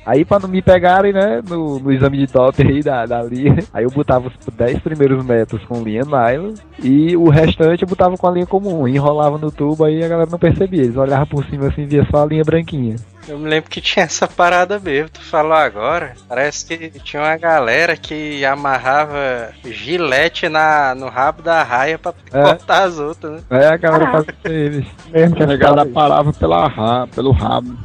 [0.08, 3.58] Aí pra não me pegarem, né, no, no exame de top aí da, da linha,
[3.74, 8.16] aí eu botava os 10 primeiros metros com linha nylon e o restante eu botava
[8.16, 11.44] com a linha comum, enrolava no tubo aí a galera não percebia, eles olhavam por
[11.46, 12.96] cima assim via só a linha branquinha.
[13.28, 16.14] Eu me lembro que tinha essa parada mesmo, tu falou agora.
[16.30, 22.42] Parece que tinha uma galera que amarrava gilete na, no rabo da raia pra É.
[22.42, 23.40] cortar as outras, né?
[23.50, 24.92] Aí a galera fazia isso.
[25.12, 27.76] Mesmo que A a negada parava pela ra pelo rabo.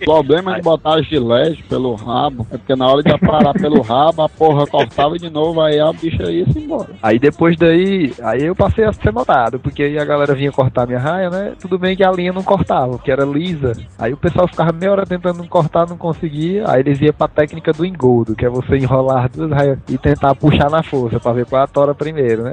[0.00, 4.22] O problema de botar gilete pelo rabo é porque na hora de parar pelo rabo,
[4.22, 6.90] a porra cortava de novo, aí a bicha ia se embora.
[7.02, 10.86] Aí depois daí, aí eu passei a ser notado, porque aí a galera vinha cortar
[10.86, 11.52] minha raia, né?
[11.60, 13.72] Tudo bem que a linha não cortava, porque era lisa.
[13.98, 16.64] Aí o pessoal ficava meia hora tentando cortar, não conseguia.
[16.68, 20.34] Aí eles iam pra técnica do engoldo, que é você enrolar duas raias e tentar
[20.34, 22.52] puxar na força, pra ver qual a tora primeiro, né?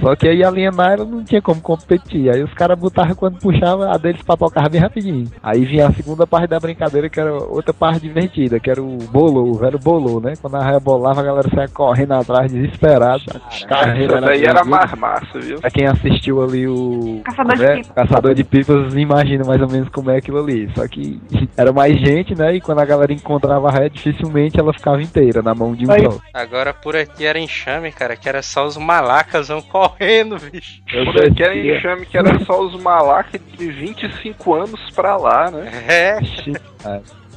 [0.00, 2.30] Só que aí a linha nylon não tinha como competir.
[2.30, 5.30] Aí os caras botavam quando puxava, a deles papocava bem rapidinho.
[5.42, 8.98] Aí vinha a segunda parte da brincadeira, que era outra parte divertida, que era o
[9.10, 10.34] bolô, o velho bolô, né?
[10.40, 13.22] Quando a raia bolava, a galera saia correndo atrás, desesperado.
[13.50, 15.60] Essa daí era mais massa, viu?
[15.60, 17.92] Pra quem assistiu ali o Caçador de né, pipas.
[17.94, 20.70] Caçador de Pipas, imagina mais ou menos como é aquilo ali.
[20.74, 21.20] Só que
[21.56, 22.54] era mais gente, né?
[22.54, 25.90] E quando a galera encontrava a raia, dificilmente ela ficava inteira na mão de um
[25.90, 26.18] Aí- só.
[26.32, 30.80] Agora por aqui era enxame, cara, que era só os malacas vão correndo, bicho.
[30.88, 35.68] Por aqui era enxame que era só os malacas de 25 anos pra lá, né?
[35.88, 36.18] É,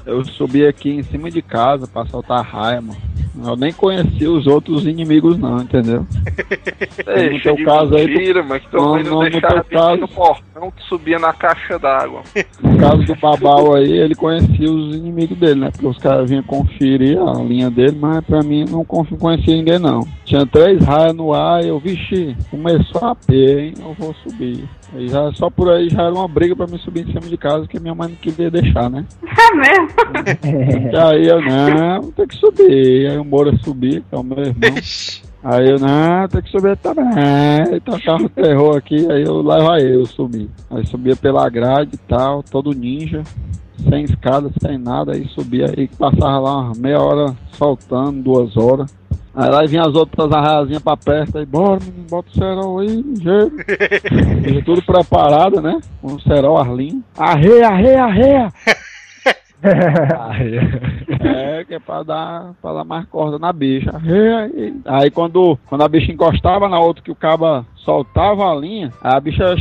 [0.06, 3.02] Eu subi aqui em cima de casa pra soltar raia, mano.
[3.46, 6.06] Eu nem conhecia os outros inimigos não, entendeu?
[7.08, 9.54] Ei, no teu caso aí, tu- mentira, mas que tua Não, não, não, no deixava
[9.56, 12.22] teu bicho caso- no portão, tu subia na caixa d'água.
[12.62, 15.70] No caso do Babau aí, ele conhecia os inimigos dele, né?
[15.72, 20.02] Porque os caras vinham conferir a linha dele, mas pra mim não conhecia ninguém não.
[20.26, 23.74] Tinha três raias no ar e eu, vixi, começou a pé, hein?
[23.80, 24.64] Eu vou subir.
[24.96, 27.38] Aí já, só por aí já era uma briga pra me subir em cima de
[27.38, 29.06] casa, que minha mãe não queria deixar, né?
[29.38, 29.88] É mesmo?
[30.92, 33.08] E aí eu, não, tem que subir.
[33.10, 34.76] Aí o Moura subia, que é o meu irmão.
[35.44, 37.06] Aí eu, não, tem que subir também.
[37.06, 40.50] Aí tocava o terror aqui, aí eu levo aí, eu subi.
[40.70, 43.24] Aí subia pela grade e tal, todo ninja,
[43.90, 48.94] sem escada, sem nada, aí subia aí passava lá uma meia hora soltando, duas horas.
[49.36, 53.02] Aí lá vinha as outras arraiazinhas pra perto, aí bora, menino, bota o cerol aí,
[53.02, 53.52] ligeiro.
[54.66, 55.80] Tudo preparado, né?
[56.02, 57.04] Com o cerol arlinho.
[57.16, 58.54] Arreia, arreia, arreia!
[59.64, 63.92] É, que é pra dar, pra dar mais corda na bicha.
[63.94, 68.92] Aí, aí quando, quando a bicha encostava na outra que o caba soltava a linha,
[69.02, 69.56] a bicha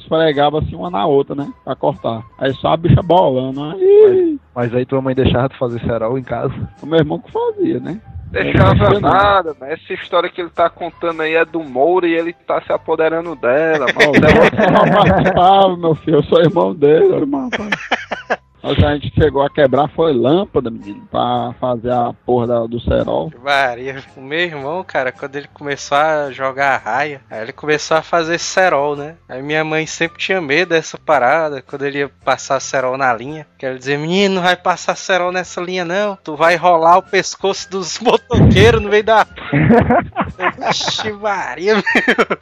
[0.00, 1.48] esfregava assim uma na outra, né?
[1.64, 2.22] Pra cortar.
[2.38, 3.62] Aí só a bicha bolando.
[3.64, 6.54] Aí Mas aí tua mãe deixava tu fazer cerol em casa.
[6.82, 8.00] o meu irmão que fazia, né?
[8.30, 12.32] Deixava nada, mas essa história que ele tá contando aí é do Moura e ele
[12.32, 13.86] tá se apoderando dela.
[13.94, 16.16] Ó, o Zé não participava, meu filho.
[16.16, 17.48] Eu sou irmão dele, irmão.
[18.62, 22.80] Mas a gente chegou a quebrar foi lâmpada, menino, pra fazer a porra da- do
[22.80, 23.30] cerol.
[23.42, 24.02] Maria.
[24.16, 28.02] O meu irmão, cara, quando ele começou a jogar a raia, aí ele começou a
[28.02, 29.14] fazer cerol, né?
[29.28, 33.46] Aí minha mãe sempre tinha medo dessa parada, quando ele ia passar cerol na linha.
[33.56, 36.16] Que ela dizia, menino, não vai passar cerol nessa linha não.
[36.24, 39.24] Tu vai rolar o pescoço dos motoqueiros no meio da...
[40.70, 41.74] Ixi, Maria,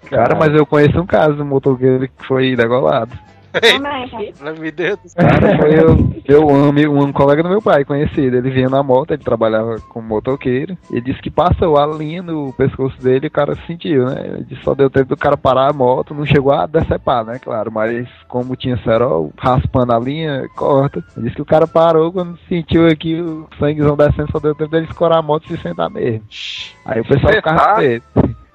[0.09, 3.13] Cara, mas eu conheço um caso do motoqueiro que foi degolado.
[4.39, 5.15] Pelo me Deus.
[5.15, 8.37] Cara, foi eu, eu um, amigo, um colega do meu pai, conhecido.
[8.37, 10.77] Ele vinha na moto, ele trabalhava como motoqueiro.
[10.91, 14.23] Ele disse que passou a linha no pescoço dele e o cara sentiu, né?
[14.25, 17.39] Ele disse só deu tempo do cara parar a moto, não chegou a decepar, né?
[17.39, 21.05] Claro, mas como tinha cerol, raspando a linha, corta.
[21.17, 24.71] Ele disse que o cara parou quando sentiu aqui o sanguezão descendo, só deu tempo
[24.71, 26.23] dele escorar a moto e se sentar mesmo.
[26.85, 27.75] Aí o pessoal ficava Sentar?
[27.75, 28.05] com medo.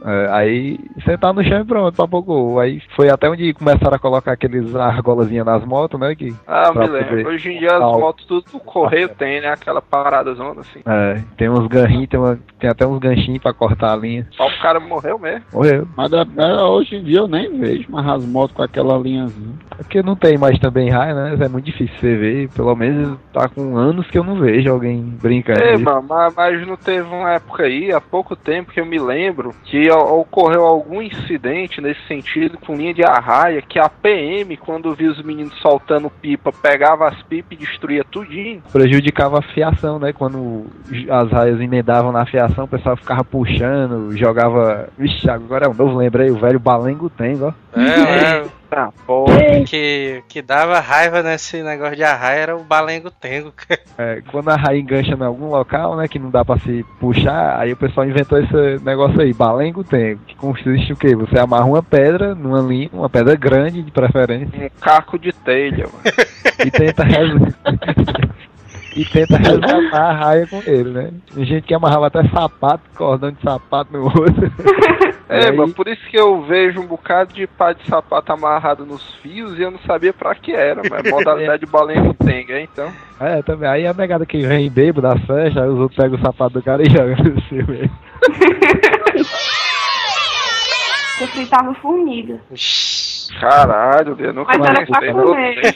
[0.05, 2.59] É, aí sentar no chão e pronto, papocou.
[2.59, 6.15] Aí foi até onde começaram a colocar aqueles argolazinhas nas motos, né?
[6.15, 7.27] Que Ah, me lembro.
[7.29, 9.49] Hoje em dia as motos tudo do correio tem, né?
[9.49, 10.79] Aquela parada zona assim.
[10.85, 14.25] É, tem uns garrinhos, tem, uma- tem até uns ganchinhos pra cortar a linha.
[14.31, 15.43] Só o cara morreu mesmo.
[15.51, 15.87] Morreu.
[15.97, 19.53] Mas é- é, hoje em dia eu nem vejo mais as motos com aquela linhazinha.
[19.71, 21.37] É porque não tem mais também raio, né?
[21.39, 22.49] É muito difícil você ver.
[22.49, 25.59] Pelo menos tá com anos que eu não vejo alguém brincando.
[25.79, 29.53] Mano, mas, mas não teve uma época aí, há pouco tempo que eu me lembro,
[29.65, 34.93] que o- ocorreu algum incidente nesse sentido com linha de arraia, que a PM, quando
[34.93, 38.61] viu os meninos soltando pipa, pegava as pipas e destruía tudinho.
[38.71, 40.13] Prejudicava a fiação, né?
[40.13, 40.65] Quando
[41.09, 44.89] as raias emendavam na fiação, o pessoal ficava puxando, jogava.
[44.97, 47.51] Vixe, agora é um novo, lembrei, o velho Balengo tem, ó.
[47.75, 48.58] É, é.
[48.71, 49.35] Ah, porra.
[49.65, 53.51] Que, que dava raiva nesse negócio de arraia era o balengo tengo.
[53.97, 57.59] É, quando a raia engancha em algum local, né, que não dá pra se puxar,
[57.59, 61.15] aí o pessoal inventou esse negócio aí, balengo tem, que consiste o quê?
[61.15, 65.85] Você amarra uma pedra numa linha, uma pedra grande de preferência, Um caco de telha,
[65.87, 66.03] mano.
[66.65, 67.55] e tenta resolver.
[68.99, 71.11] e tenta resgatar a raia com ele, né?
[71.33, 74.51] Tem gente que amarrava até sapato, cordão de sapato no outro.
[75.31, 78.83] É, aí- mas por isso que eu vejo um bocado de pá de sapato amarrado
[78.83, 82.47] nos fios e eu não sabia pra que era, mas é modalidade de balenço tem,
[82.49, 82.91] é, então.
[83.19, 83.69] É, também.
[83.69, 86.63] Aí a negada que vem bebo da festa, aí os outros pegam o sapato do
[86.63, 87.61] cara e jogam no seu.
[87.67, 87.91] velho.
[91.21, 92.39] Eu fritava formiga.
[93.39, 95.13] Caralho, eu nunca Mas era mais pensei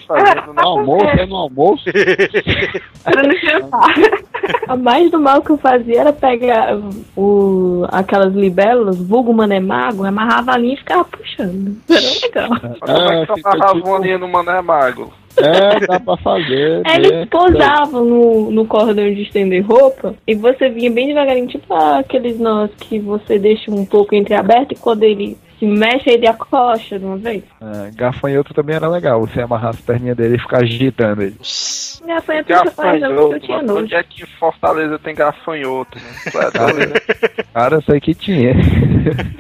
[0.08, 1.84] fazendo No almoço, é no almoço.
[3.06, 3.94] Era no jantar.
[4.68, 6.78] A mais do mal que eu fazia era pegar
[7.16, 11.78] o, aquelas libélulas, vulgo manemago, amarrava a linha e ficava puxando.
[11.90, 12.50] Era legal.
[12.50, 15.14] Mas Como é É, que fica eu amarrava tipo- uma linha no mané mago?
[15.38, 16.82] É, dá pra fazer.
[16.86, 17.28] Aí Eles né?
[17.32, 22.70] pousavam no, no cordão de estender roupa e você vinha bem devagarinho, tipo aqueles nós
[22.80, 27.16] que você deixa um pouco entreaberto e quando ele se mexe, ele acocha de uma
[27.16, 27.44] vez.
[27.62, 31.38] Ah, gafanhoto também era legal, você amarrar as perninhas dele e ficar agitando ele.
[32.06, 33.80] Gafanhoto porque eu tinha Gafanhoto, nojo.
[33.80, 35.98] onde é que em Fortaleza tem gafanhoto?
[35.98, 36.04] Né?
[36.26, 37.46] É né?
[37.54, 38.54] Cara, eu sei que tinha.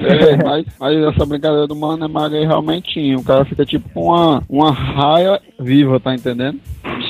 [0.03, 3.17] É, mas, mas essa brincadeira do mano é mago aí realmente tinha.
[3.17, 6.59] O cara fica tipo com uma, uma raia viva, tá entendendo?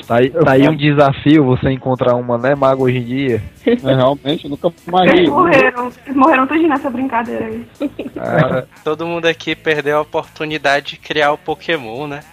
[0.08, 3.42] Tá aí, tá aí um desafio você encontrar uma né mago hoje em dia.
[3.66, 5.12] É, realmente, eu nunca mais.
[5.12, 5.92] Eles morreram.
[6.06, 7.66] Eles morreram todos nessa brincadeira aí.
[8.14, 12.20] Cara, Todo mundo aqui perdeu a oportunidade de criar o Pokémon, né?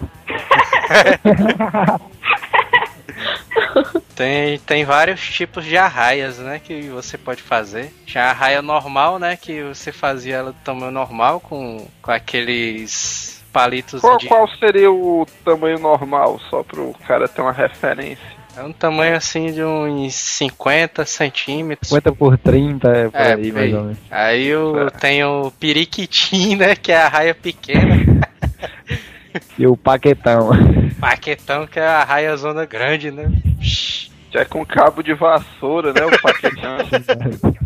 [4.14, 6.58] Tem, tem vários tipos de arraias, né?
[6.58, 7.90] Que você pode fazer.
[8.04, 9.34] Tinha a arraia normal, né?
[9.34, 14.26] Que você fazia ela do tamanho normal, com, com aqueles palitos Qual, de.
[14.26, 18.40] qual seria o tamanho normal, só pro cara ter uma referência?
[18.56, 21.88] É um tamanho assim de uns 50 centímetros.
[21.88, 23.98] 50 por 30 é por É, aí, mais ou menos.
[24.10, 26.74] Aí eu tenho o periquitim, né?
[26.74, 28.20] Que é a raia pequena.
[29.56, 30.50] E o paquetão.
[30.98, 33.30] Paquetão, que é a raia zona grande, né?
[34.30, 36.06] Já é com cabo de vassoura, né?
[36.06, 36.78] O paquetão.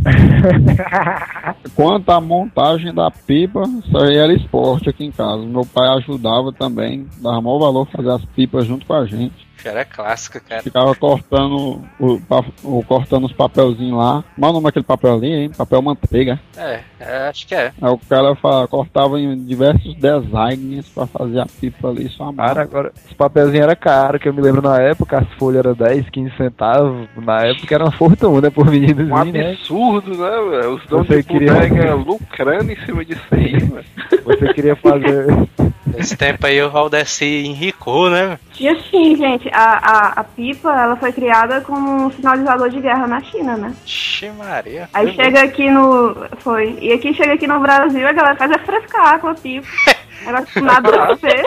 [1.77, 5.44] Quanto à montagem da pipa, isso aí era esporte aqui em casa.
[5.44, 9.46] Meu pai ajudava também, dava maior valor fazer as pipas junto com a gente.
[9.68, 10.62] Era clássica, cara.
[10.62, 12.20] Ficava cortando, o,
[12.62, 14.24] o- cortando os papelzinhos lá.
[14.38, 15.50] Qual é o nome daquele papel ali, hein?
[15.57, 16.38] Papel manteiga.
[16.57, 17.72] É, é, acho que é.
[17.81, 22.62] Aí o cara fa- cortava em diversos designs pra fazer a pipa ali, só Cara,
[22.62, 26.09] agora, os papelzinhos eram caros, que eu me lembro na época, as folhas eram 10,
[26.11, 27.09] 15 centavos.
[27.16, 29.50] Na época era uma fortuna por Um meninozinho, né?
[29.53, 30.31] absurdo, né?
[30.50, 30.74] velho?
[30.74, 33.85] Os donos Você de queria- lucrando em cima disso aí, velho.
[34.24, 35.27] Você queria fazer.
[35.97, 38.39] Nesse tempo aí o Valdeci enricou, né?
[38.59, 43.07] E assim, gente, a, a, a pipa, ela foi criada como um sinalizador de guerra
[43.07, 43.75] na China, né?
[43.85, 44.89] Ixi, Maria.
[44.93, 46.15] Aí chega aqui no.
[46.39, 46.79] Foi.
[46.81, 49.67] E aqui chega aqui no Brasil, a galera faz é frescar com a pipa.
[50.25, 51.45] Negócio nada a ver.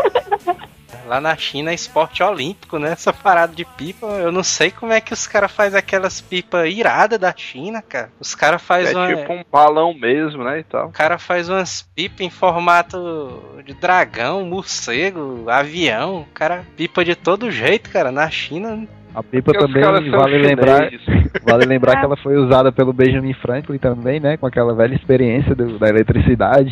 [1.05, 2.91] Lá na China é esporte olímpico, né?
[2.91, 4.05] Essa parada de pipa.
[4.07, 8.09] Eu não sei como é que os caras fazem aquelas pipas iradas da China, cara.
[8.19, 9.15] Os caras fazem É uma.
[9.15, 10.59] tipo um balão mesmo, né?
[10.59, 10.87] E tal.
[10.87, 16.21] O cara faz umas pipas em formato de dragão, morcego, avião.
[16.21, 18.11] O cara pipa de todo jeito, cara.
[18.11, 18.87] Na China.
[19.15, 20.89] A pipa Porque também, vale lembrar,
[21.43, 24.37] vale lembrar que ela foi usada pelo Benjamin Franklin também, né?
[24.37, 26.69] Com aquela velha experiência do- da eletricidade.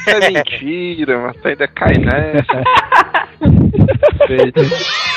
[0.00, 2.62] Isso é mentira, mas ainda cai nessa.
[4.26, 4.68] 对对。
[4.68, 5.13] 对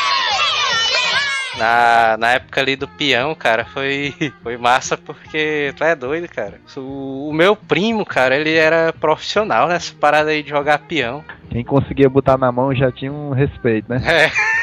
[1.57, 6.59] Na, na época ali do peão, cara, foi, foi massa porque tu é doido, cara.
[6.75, 11.23] O, o meu primo, cara, ele era profissional nessa parada aí de jogar peão.
[11.49, 13.99] Quem conseguia botar na mão já tinha um respeito, né?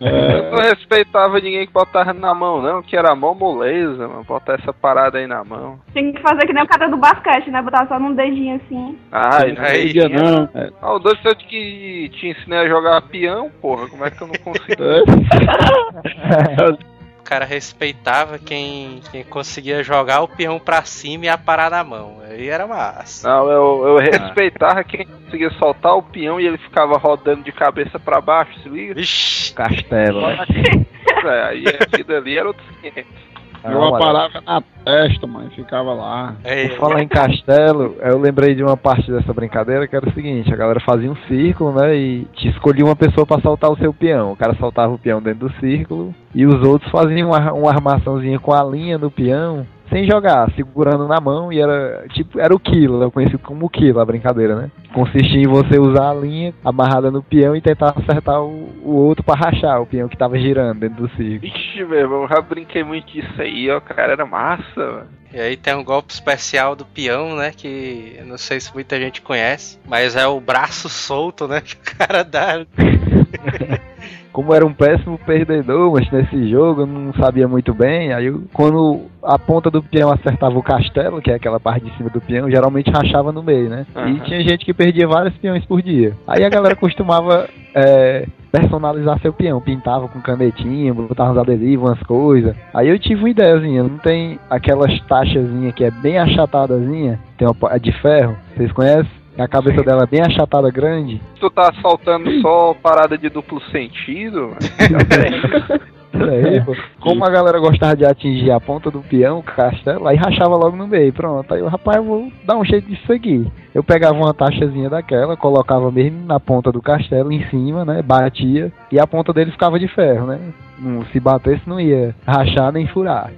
[0.00, 0.48] É.
[0.48, 4.24] Eu não respeitava ninguém que botava na mão, não, que era mó moleza, mano.
[4.24, 5.78] Botar essa parada aí na mão.
[5.92, 7.60] Tem que fazer que nem o cara do basquete, né?
[7.62, 8.98] Botar só num dedinho assim.
[9.10, 10.48] Ai, não Aí, entendia, não.
[10.54, 10.70] É.
[10.80, 13.88] Ah, o foi eu que te ensinei a jogar peão, porra.
[13.88, 14.82] Como é que eu não consigo?
[17.18, 22.22] O cara respeitava quem, quem conseguia jogar o peão pra cima e aparar na mão.
[22.26, 23.28] Aí era massa.
[23.28, 27.98] Não, eu, eu respeitava quem conseguia soltar o peão e ele ficava rodando de cabeça
[27.98, 28.94] pra baixo, se liga?
[28.94, 30.38] Vixe, Castelo, né?
[31.24, 33.27] É, aí a vida ali era outro 500.
[33.64, 36.34] Eu aparava na testa, mano, e ficava lá.
[36.44, 40.12] é, Por falar em castelo, eu lembrei de uma parte dessa brincadeira que era o
[40.12, 43.78] seguinte, a galera fazia um círculo, né, e te escolhia uma pessoa pra soltar o
[43.78, 44.32] seu peão.
[44.32, 48.38] O cara soltava o peão dentro do círculo e os outros faziam uma, uma armaçãozinha
[48.38, 52.60] com a linha do peão, sem jogar, segurando na mão e era tipo, era o
[52.60, 54.70] quilo, eu conhecido como o quilo a brincadeira, né?
[54.92, 59.24] Consistia em você usar a linha amarrada no peão e tentar acertar o, o outro
[59.24, 61.52] pra rachar o peão que tava girando dentro do círculo.
[61.52, 65.18] Ixi, meu irmão, eu já brinquei muito disso aí, ó, cara, era massa, mano.
[65.32, 67.52] E aí tem um golpe especial do peão, né?
[67.54, 71.60] Que eu não sei se muita gente conhece, mas é o braço solto, né?
[71.68, 72.64] Que o cara dá.
[74.32, 78.12] como era um péssimo perdedor, mas nesse jogo eu não sabia muito bem.
[78.12, 81.96] Aí eu, quando a ponta do peão acertava o castelo, que é aquela parte de
[81.96, 83.86] cima do peão, geralmente rachava no meio, né?
[83.94, 84.20] E Aham.
[84.20, 86.12] tinha gente que perdia vários peões por dia.
[86.26, 92.02] Aí a galera costumava é, personalizar seu peão, pintava com canetinha, botava uns adesivos, umas
[92.04, 92.54] coisas.
[92.72, 97.54] Aí eu tive uma ideiazinha, não tem aquelas taxazinha que é bem achatadazinha, tem uma
[97.54, 99.17] pa- de ferro, vocês conhecem?
[99.38, 101.20] A cabeça dela é bem achatada, grande.
[101.38, 104.56] Tu tá soltando só parada de duplo sentido?
[106.12, 106.74] Isso aí, pô.
[107.00, 110.76] Como a galera gostava de atingir a ponta do peão, o castelo, aí rachava logo
[110.76, 111.52] no meio, pronto.
[111.52, 113.46] Aí o rapaz, eu vou dar um jeito disso aqui.
[113.74, 118.72] Eu pegava uma taxazinha daquela, colocava mesmo na ponta do castelo, em cima, né, batia,
[118.90, 120.38] e a ponta dele ficava de ferro, né.
[120.78, 123.30] Não, se batesse não ia rachar nem furar.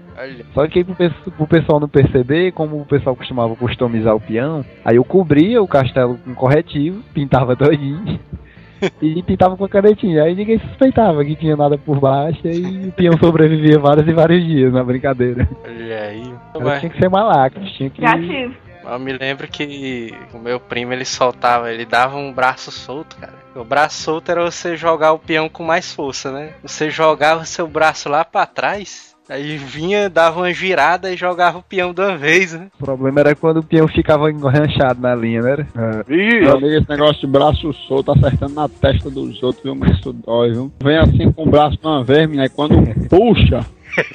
[0.53, 0.95] Só que aí pro,
[1.33, 5.69] pro pessoal não perceber, como o pessoal costumava customizar o peão, aí eu cobria o
[5.69, 8.21] castelo com corretivo, pintava todinho.
[9.01, 10.25] E pintava com a canetinha.
[10.25, 14.45] Aí ninguém suspeitava que tinha nada por baixo e o peão sobrevivia vários e vários
[14.45, 15.49] dias na brincadeira.
[15.65, 16.35] Olha aí.
[16.61, 18.01] Mas tinha que ser malaco, tinha que.
[18.01, 18.57] Já tive.
[18.85, 23.35] eu me lembro que o meu primo ele soltava, ele dava um braço solto, cara.
[23.55, 26.51] O braço solto era você jogar o peão com mais força, né?
[26.63, 31.63] Você jogava seu braço lá pra trás, aí vinha, dava uma girada e jogava o
[31.63, 32.67] peão de uma vez, né?
[32.81, 35.67] O problema era quando o peão ficava enganchado na linha, né?
[36.09, 39.75] Meu amigo, esse negócio de braço solto acertando na testa dos outros, viu?
[39.75, 40.73] Mas isso dói, viu?
[40.83, 42.75] Vem assim com o braço de uma vez, menina, e quando
[43.09, 43.65] puxa,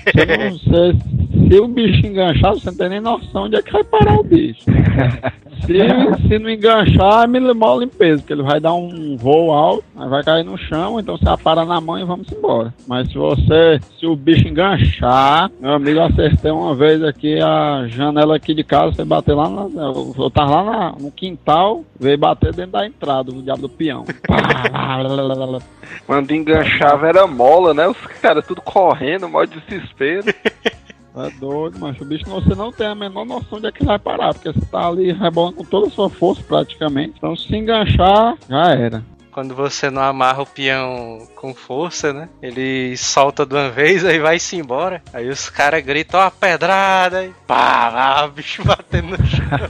[0.05, 3.71] você não você, se o bicho enganchar, você não tem nem noção onde é que
[3.71, 4.65] vai parar o bicho.
[5.61, 5.73] Se,
[6.27, 10.23] se não enganchar, é mil limpeza, porque ele vai dar um voo alto, aí vai
[10.23, 12.73] cair no chão, então você apara na mão e vamos embora.
[12.87, 17.85] Mas se você, se o bicho enganchar, meu amigo, eu acertei uma vez aqui a
[17.87, 21.83] janela aqui de casa, foi bater lá, na, eu, eu tava lá na- no quintal,
[21.99, 24.05] veio bater dentro da entrada, o diabo do peão.
[26.05, 27.87] Quando enganchava era mola, né?
[27.87, 30.25] Os caras tudo correndo, mó desespero.
[31.17, 34.33] É doido, mas o bicho você não tem a menor noção de que vai parar,
[34.33, 37.13] porque você tá ali rebolando com toda a sua força praticamente.
[37.17, 39.03] Então se enganchar, já era.
[39.31, 42.29] Quando você não amarra o peão com força, né?
[42.41, 45.01] Ele solta de uma vez, aí vai-se embora.
[45.13, 49.69] Aí os caras gritam, ó, a pedrada, e pá, lá, o bicho batendo no chão.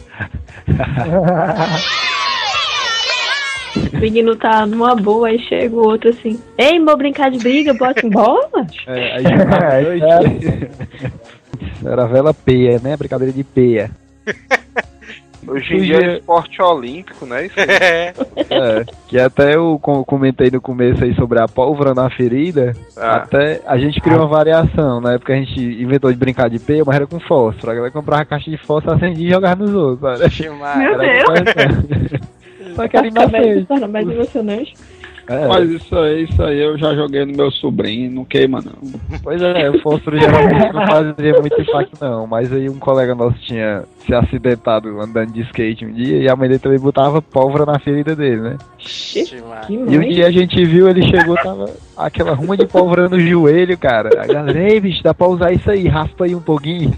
[3.93, 6.39] O menino tá numa boa, aí chega o outro assim.
[6.57, 8.89] Ei, vou brincar de briga, bota embora, macho.
[8.89, 10.69] É, aí jogava É, noite.
[11.85, 12.95] Era vela peia, né?
[12.97, 13.91] Brincadeira de peia.
[15.47, 17.45] Hoje em dia é esporte olímpico, né?
[17.45, 17.67] Isso aí.
[17.69, 18.13] É.
[18.49, 22.73] É, que até eu co- comentei no começo aí sobre a pólvora na ferida.
[22.97, 23.17] Ah.
[23.17, 24.99] Até a gente criou uma variação.
[24.99, 27.71] Na época a gente inventou de brincar de peia, mas era com fósforo.
[27.71, 30.39] A galera comprava a caixa de fósforo, acendia e jogava nos outros.
[30.39, 32.21] Meu Era Deus.
[32.73, 33.65] Só que era mais, inocente.
[33.67, 34.73] torna mais emocionante.
[35.27, 38.73] É, Mas isso aí, isso aí eu já joguei no meu sobrinho, não queima não.
[39.23, 43.35] Pois é, o fósforo geralmente não fazia muito impacto não, mas aí um colega nosso
[43.39, 47.65] tinha se acidentado andando de skate um dia e a mãe dele também botava pólvora
[47.65, 48.57] na ferida dele, né?
[48.77, 49.23] Que
[49.67, 50.09] E um mãe.
[50.11, 54.09] dia a gente viu, ele chegou, tava aquela ruma de pólvora no joelho, cara.
[54.21, 56.95] A galera, ei bicho, dá pra usar isso aí, raspa aí um pouquinho.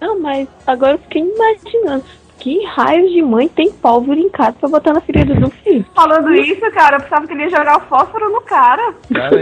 [0.00, 2.04] Não, mas agora eu fiquei imaginando.
[2.46, 5.84] Que raios de mãe tem pólvora em casa pra botar na ferida do filho?
[5.92, 8.94] Falando isso, cara, eu pensava que ele ia jogar o fósforo no cara.
[9.12, 9.36] Cara,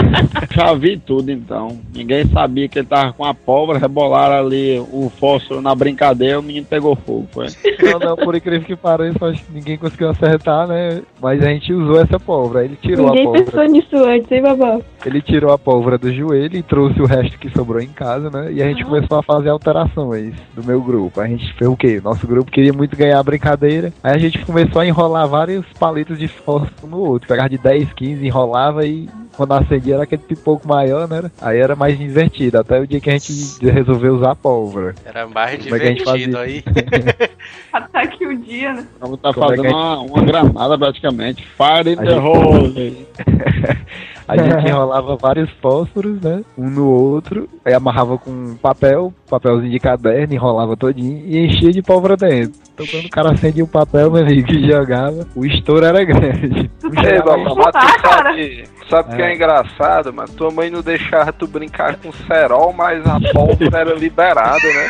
[0.56, 1.78] Já vi tudo então.
[1.94, 6.42] Ninguém sabia que ele tava com a pólvora, rebolaram ali o fósforo na brincadeira, o
[6.42, 7.48] menino pegou fogo, foi.
[7.82, 11.02] não, não, por incrível que pareça, acho que ninguém conseguiu acertar, né?
[11.20, 12.64] Mas a gente usou essa pólvora.
[12.64, 13.44] Ele tirou Ninguém a pólvora.
[13.44, 14.80] pensou nisso antes, hein, babá?
[15.04, 18.50] Ele tirou a pólvora do joelho e trouxe o resto que sobrou em casa, né?
[18.50, 21.20] E a gente começou a fazer alterações do meu grupo.
[21.20, 22.00] A gente fez o quê?
[22.02, 23.92] Nosso grupo queria muito ganhar a brincadeira.
[24.02, 27.28] Aí a gente começou a enrolar vários palitos de fósforo um no outro.
[27.28, 31.30] Pegava de 10, 15, enrolava e quando acendia era aquele pipoco maior, né?
[31.40, 32.58] Aí era mais divertido.
[32.58, 33.32] Até o dia que a gente
[33.66, 34.94] resolveu usar a pólvora.
[35.04, 36.40] Era mais Como é que a gente divertido fazia?
[36.56, 36.64] aí.
[37.72, 38.86] Até que o dia, né?
[38.98, 41.46] Tá Como é que fazendo a uma, uma granada praticamente.
[41.46, 43.06] Fire in A the gente- hole.
[44.28, 46.42] A gente enrolava vários fósforos, né?
[46.58, 47.48] Um no outro.
[47.64, 52.60] Aí amarrava com papel, papelzinho de caderno, enrolava todinho e enchia de pólvora dentro.
[52.74, 56.68] Então quando o cara acendia o papel, meu amigo, que jogava, o estouro era grande.
[56.84, 59.30] Ei, chegava Bob, a- mas Tá, tu sabe, sabe o que É.
[59.30, 63.94] é engraçado, mas tua mãe não deixava tu brincar com cerol, mas a pólvora era
[63.94, 64.88] liberada, né?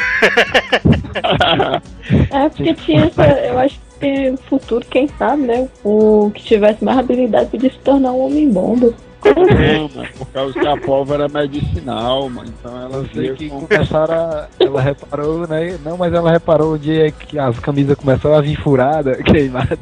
[2.33, 3.25] É, porque tinha essa.
[3.25, 5.69] Eu acho que no futuro, quem sabe, né?
[5.85, 8.93] O que tivesse mais habilidade podia se tornar um homem-bomba.
[9.35, 12.53] Não, mas por causa que a pólvora é medicinal, mano.
[12.59, 13.67] Então ela sei que com...
[13.67, 14.49] começaram a.
[14.59, 15.79] Ela reparou, né?
[15.85, 19.79] Não, mas ela reparou o dia que as camisas começaram a vir furadas, queimadas.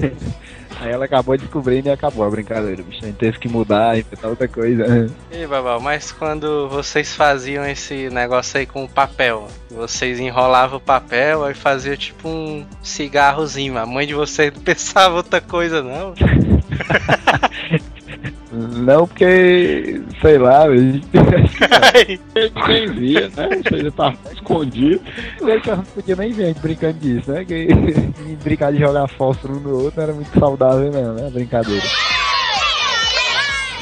[0.00, 0.12] Aí
[0.80, 3.00] Aí ela acabou descobrindo e acabou a brincadeira, bicho.
[3.02, 5.10] A gente teve que mudar, inventar outra coisa.
[5.30, 10.80] E Babal, mas quando vocês faziam esse negócio aí com o papel, vocês enrolavam o
[10.80, 13.76] papel aí fazia tipo um cigarrozinho.
[13.76, 16.14] A mãe de vocês não pensava outra coisa, não.
[18.50, 21.06] Não, porque, sei lá, a gente
[22.34, 23.48] Ninguém via, né?
[23.56, 25.00] Ou seja, tá escondido.
[25.40, 27.44] Eu não podia nem ver a gente brincando disso, né?
[27.44, 27.68] Que
[28.42, 31.30] brincar de jogar fósforo um no outro não era muito saudável, não, né?
[31.30, 31.84] Brincadeira.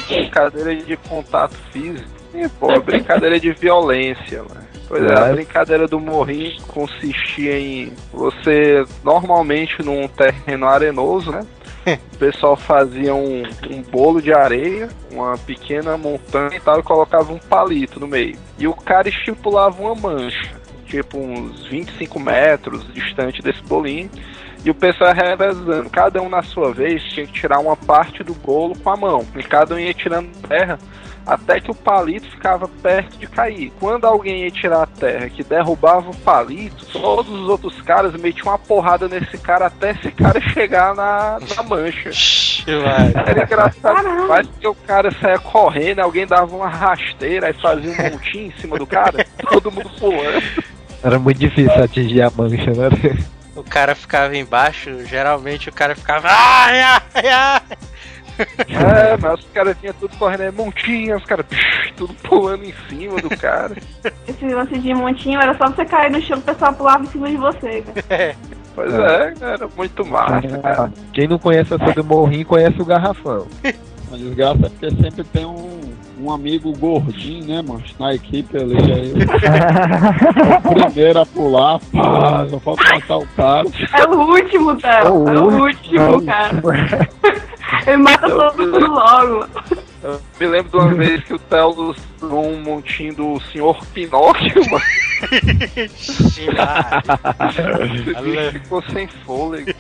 [0.09, 2.09] Brincadeira de contato físico.
[2.34, 4.66] E, pô, brincadeira de violência, mano.
[4.89, 5.32] Pois é, a É.
[5.32, 11.45] brincadeira do morrinho consistia em você, normalmente num terreno arenoso, né?
[12.14, 17.32] O pessoal fazia um, um bolo de areia, uma pequena montanha e tal, e colocava
[17.32, 18.37] um palito no meio.
[18.59, 20.55] E o cara estipulava uma mancha,
[20.87, 24.11] tipo uns 25 metros distante desse bolinho.
[24.64, 25.89] E o pessoal revezando.
[25.91, 29.24] Cada um na sua vez tinha que tirar uma parte do bolo com a mão.
[29.37, 30.78] E cada um ia tirando terra
[31.27, 33.72] até que o palito ficava perto de cair.
[33.81, 38.47] Quando alguém ia tirar a terra que derrubava o palito, todos os outros caras metiam
[38.47, 42.11] uma porrada nesse cara até esse cara chegar na, na mancha.
[43.27, 48.11] Era engraçado demais porque o cara saia correndo, alguém dava uma rasteira e fazia um
[48.11, 50.64] montinho em cima do cara, todo mundo pulando.
[51.03, 52.89] Era muito difícil atingir a mancha, né?
[53.55, 56.29] O cara ficava embaixo, geralmente o cara ficava.
[56.31, 57.62] Ai, ai, ai!
[58.68, 61.47] É, mas os caras vinham tudo correndo, é montinho, os caras
[61.97, 63.74] tudo pulando em cima do cara.
[64.28, 67.07] Esse lance de montinho era só você cair no chão e o pessoal pulava em
[67.07, 68.37] cima de você, cara.
[68.76, 70.93] Pois é, era muito massa, cara.
[71.14, 73.47] Quem não conhece essa do morrinho conhece o garrafão.
[74.12, 75.76] A desgraça é porque sempre tem um,
[76.18, 77.84] um amigo gordinho, né, mano?
[77.98, 79.12] Na equipe ali, aí.
[80.64, 83.68] o primeiro a pular, pá, só falta matar o cara.
[83.94, 84.92] É o último, Theo.
[84.92, 86.60] É o último, cara.
[87.86, 89.46] Ele mata todo mundo logo.
[90.02, 91.68] Eu me lembro de uma vez que o Theo
[92.20, 94.84] usou um montinho do Senhor Pinóquio, mano.
[98.22, 99.70] Bicho ficou sem fôlego.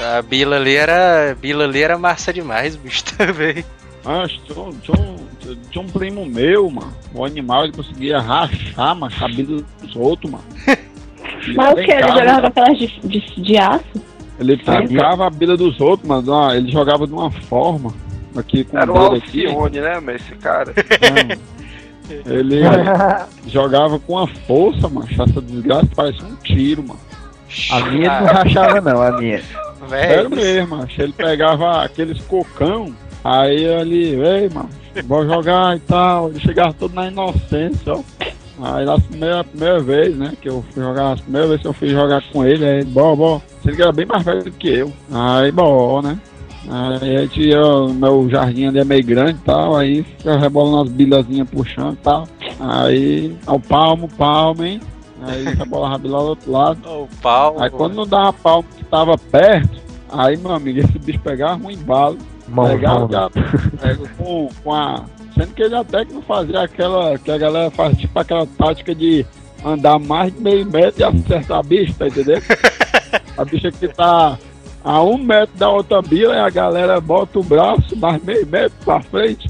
[0.00, 1.36] A Bila ali era.
[1.40, 3.64] Bila ali era massa demais, bicho, também.
[4.02, 5.16] Tinha, um- tinha um,
[5.70, 6.92] tinha um primo meu, mano.
[7.14, 10.44] O animal ele conseguia rachar, mano, cabelo dos outros, mano.
[11.56, 11.90] Mas o que?
[11.90, 13.84] Ele jogava aquelas de, de, de aço?
[14.38, 16.32] Ele trancava a bila dos outros, mano.
[16.32, 17.92] ó, Ele jogava de uma forma.
[18.36, 18.96] Aqui com Era o.
[18.96, 20.72] Alcione, né, mas esse cara.
[22.26, 22.60] Ele
[23.46, 25.08] jogava com a força, mano.
[25.10, 27.00] Essa desgraça parecia um tiro, mano.
[27.70, 29.42] A minha não rachava, não, a minha.
[29.88, 30.88] Sério mesmo, mano.
[30.98, 32.94] Ele pegava aqueles cocão,
[33.24, 34.68] aí ele, ei, mano,
[35.04, 36.28] vou jogar e tal.
[36.28, 38.02] Ele chegava todo na inocência, ó.
[38.60, 41.72] Aí na primeira, primeira vez, né, que eu fui jogar, a primeira vez que eu
[41.72, 43.42] fui jogar com ele, aí, bom, bom.
[43.64, 44.92] Ele era bem mais velho do que eu.
[45.10, 46.18] Aí, bom, né.
[46.68, 47.60] Aí a gente ia,
[47.92, 51.96] meu jardim ali é meio grande e tal, aí fica rebolando as bilazinhas puxando e
[51.96, 52.28] tal.
[52.60, 54.80] Aí, ao palmo, palmo, hein.
[55.22, 56.80] Aí a bila do outro lado.
[56.88, 57.60] O pau.
[57.60, 61.70] Aí quando não dava palmo que tava perto, aí, meu amigo, esse bicho pegava um
[61.70, 62.18] embalo.
[62.54, 63.30] Pegava já,
[63.80, 65.04] pega com, com a.
[65.34, 67.18] Sendo que ele até que não fazia aquela.
[67.18, 69.24] Que a galera faz tipo aquela tática de
[69.64, 72.42] andar mais de meio metro e acertar a bicha, tá entendendo?
[73.36, 74.38] a bicha que tá
[74.84, 78.76] a um metro da outra bila e a galera bota o braço mais meio metro
[78.84, 79.48] pra frente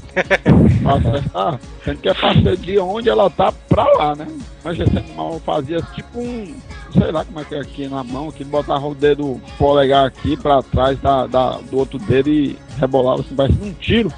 [0.83, 1.59] pra acertar.
[1.83, 4.27] Sendo que é pra ser de onde ela tá pra lá, né?
[4.63, 6.55] Mas esse animal fazia tipo um.
[6.93, 10.05] Sei lá como é que é aqui na mão, que ele botava o dedo polegar
[10.05, 14.11] aqui pra trás da, da- do outro dedo e rebolava assim, parecia um tiro.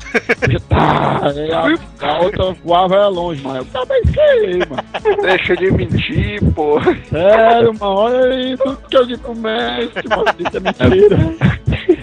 [0.50, 5.22] E tá, aí a, a outra voava era longe, mas eu também sei, mano.
[5.22, 6.80] Deixa de mentir, pô.
[7.10, 9.92] Sério, mano, olha tudo que eu digo mesmo,
[10.40, 11.18] isso é mentira.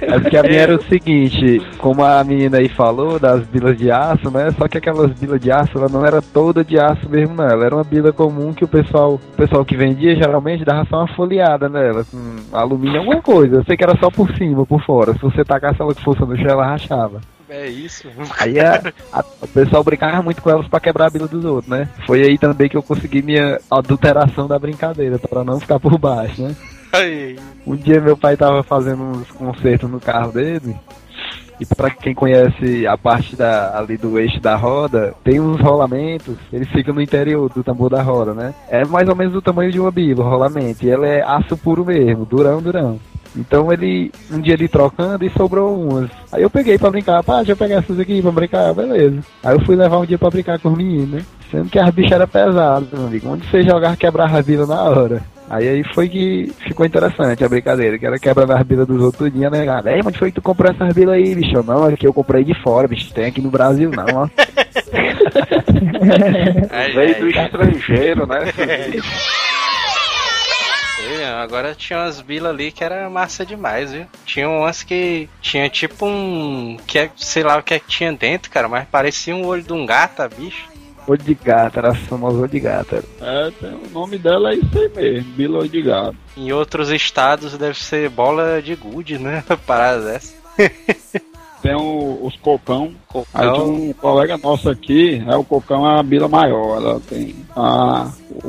[0.03, 3.91] É porque a minha era o seguinte, como a menina aí falou das bilas de
[3.91, 4.51] aço, né?
[4.59, 7.45] Só que aquelas bilas de aço, ela não era toda de aço mesmo, não.
[7.49, 10.99] Ela era uma bila comum que o pessoal, o pessoal que vendia geralmente dava só
[10.99, 13.57] uma folheada nela, com alumínio, alguma coisa.
[13.57, 15.13] Eu sei que era só por cima, por fora.
[15.15, 17.21] Se você tacasse ela com força no chão, ela rachava.
[17.49, 18.09] É isso.
[18.41, 18.81] Aí a-
[19.13, 21.87] a- o pessoal brincava muito com elas pra quebrar a bila dos outros, né?
[22.07, 26.41] Foi aí também que eu consegui minha adulteração da brincadeira, pra não ficar por baixo,
[26.43, 26.57] né?
[26.93, 27.39] Aí.
[27.67, 30.77] Um dia meu pai tava fazendo uns concertos no carro dele.
[31.61, 36.37] E pra quem conhece a parte da, ali do eixo da roda, tem uns rolamentos,
[36.53, 38.53] eles ficam no interior do tambor da roda, né?
[38.69, 40.85] É mais ou menos do tamanho de uma bila, o rolamento.
[40.85, 42.99] E ela é aço puro mesmo, durão, durão.
[43.37, 46.11] Então ele, um dia ele trocando e sobrou umas.
[46.33, 49.21] Aí eu peguei pra brincar, pá, deixa eu pegar essas aqui pra brincar, beleza.
[49.43, 51.23] Aí eu fui levar um dia pra brincar com os meninos, né?
[51.51, 53.29] Sendo que as bichas eram pesadas, meu amigo.
[53.29, 55.23] Onde você jogar, quebrava a bila na hora.
[55.53, 59.31] Aí aí foi que ficou interessante a brincadeira, que era quebra nas bilas dos outros
[59.31, 59.95] dias, né, cara?
[59.95, 61.63] Ei, onde foi que tu comprou essas bilas aí, bicho?
[61.63, 63.13] Não, é que eu comprei de fora, bicho.
[63.13, 64.29] Tem aqui no Brasil não, ó.
[66.71, 67.21] Ai, Veio ai.
[67.21, 68.39] do estrangeiro, né?
[71.05, 74.07] Ei, Agora tinha umas bilas ali que era massa demais, viu?
[74.25, 76.79] Tinha umas que tinha tipo um.
[76.87, 79.63] que é, sei lá o que é que tinha dentro, cara, mas parecia um olho
[79.63, 80.72] de um gato, bicho.
[81.07, 82.95] Olho de gato, era famoso olho de gato.
[83.21, 83.47] era.
[83.47, 86.17] É, tem- o nome dela é isso aí mesmo, Bila de Gato.
[86.37, 89.43] Em outros estados deve ser bola de gude, né?
[89.67, 90.35] Parada dessa.
[91.63, 92.93] Tem o- os cocão.
[93.33, 93.53] Aí Cocão.
[93.55, 96.77] tinha um colega nosso aqui, é o cocão é a bila maior.
[96.83, 98.11] Ela tem a,
[98.43, 98.49] o,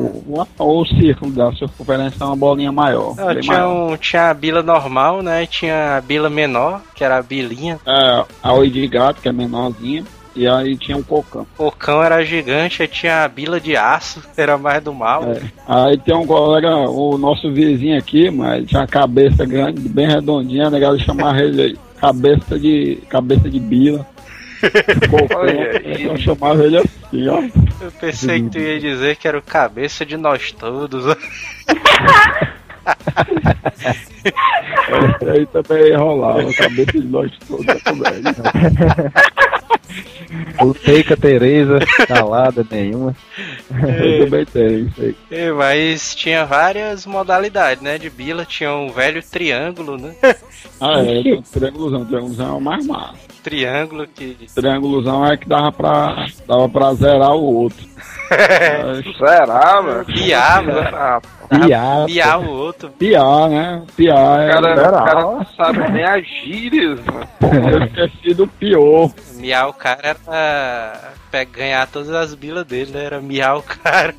[0.58, 3.16] o, o círculo da circunferência é uma bolinha maior.
[3.16, 3.92] Não, tinha, maior.
[3.94, 5.46] um, tinha a bila normal, né?
[5.46, 7.80] Tinha a bila menor, que era a bilinha.
[7.86, 10.04] É, a oi de gato, que é menorzinha.
[10.36, 11.46] E aí tinha o cocão.
[11.58, 15.24] O cão era gigante, aí tinha a bila de aço, era mais do mal.
[15.24, 15.42] É.
[15.68, 20.70] Aí tem um colega, o nosso vizinho aqui, mas tinha a cabeça grande, bem redondinha,
[20.70, 20.84] né?
[20.84, 23.00] Ele chamava ele cabeça de.
[23.10, 24.06] cabeça de bila.
[25.10, 26.04] Cocão, aí.
[26.04, 27.42] eu chamava ele assim, ó.
[27.82, 31.06] Eu pensei que tu ia dizer que era o cabeça de nós todos.
[35.22, 38.22] Aí também rolava, cabeça de nós todos também.
[40.58, 43.16] Voltei com a Tereza, calada nenhuma.
[43.70, 45.16] Eu também tenho isso aí.
[45.30, 47.98] É, Mas tinha várias modalidades, né?
[47.98, 50.16] De bila tinha um velho triângulo, né?
[50.80, 53.18] Ah, é, um triângulozão, triângulozão é o mais massa.
[53.44, 54.38] Triângulo que.
[54.56, 57.86] Triângulozão é que dava pra, dava pra zerar o outro.
[59.18, 60.06] Será, mano?
[60.06, 61.22] Piar, mano.
[61.68, 62.90] Piá, Piar o outro.
[62.92, 63.84] piar, né?
[63.96, 64.50] Piar O é.
[64.50, 64.90] cara, Será?
[65.02, 67.28] o cara não sabe nem as gírias, mano.
[67.70, 69.12] Eu esqueci do pior.
[69.36, 73.04] Miar o cara era ganhar todas as bilas dele, né?
[73.06, 74.16] Era miar o cara.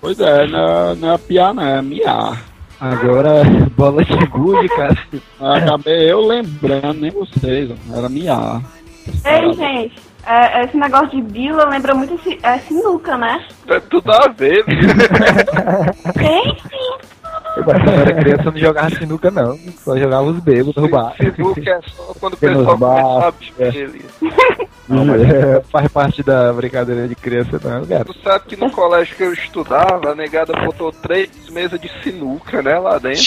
[0.00, 2.42] Pois é, não, é- não é piar, não, é miar.
[2.80, 3.42] Agora,
[3.76, 4.98] bola de gude, cara.
[5.40, 8.60] Acabei eu lembrando, nem vocês, era miar.
[9.24, 9.94] Ei, gente,
[10.26, 13.44] é, esse negócio de bila lembra muito esse, é sinuca, né?
[13.68, 14.88] É tudo a ver, viu?
[16.14, 17.14] Tem sim.
[17.56, 19.58] Eu, quando eu era criança, eu não jogava sinuca, não.
[19.78, 21.14] Só jogava os bêbados no bar.
[21.16, 23.70] Facebook é só quando o pessoal começa a é.
[23.70, 24.04] beber ali.
[24.88, 28.04] Não, mas é, faz parte da brincadeira de criança, não, cara.
[28.04, 32.60] Tu sabe que no colégio que eu estudava, a negada botou três mesas de sinuca,
[32.60, 33.22] né, lá dentro.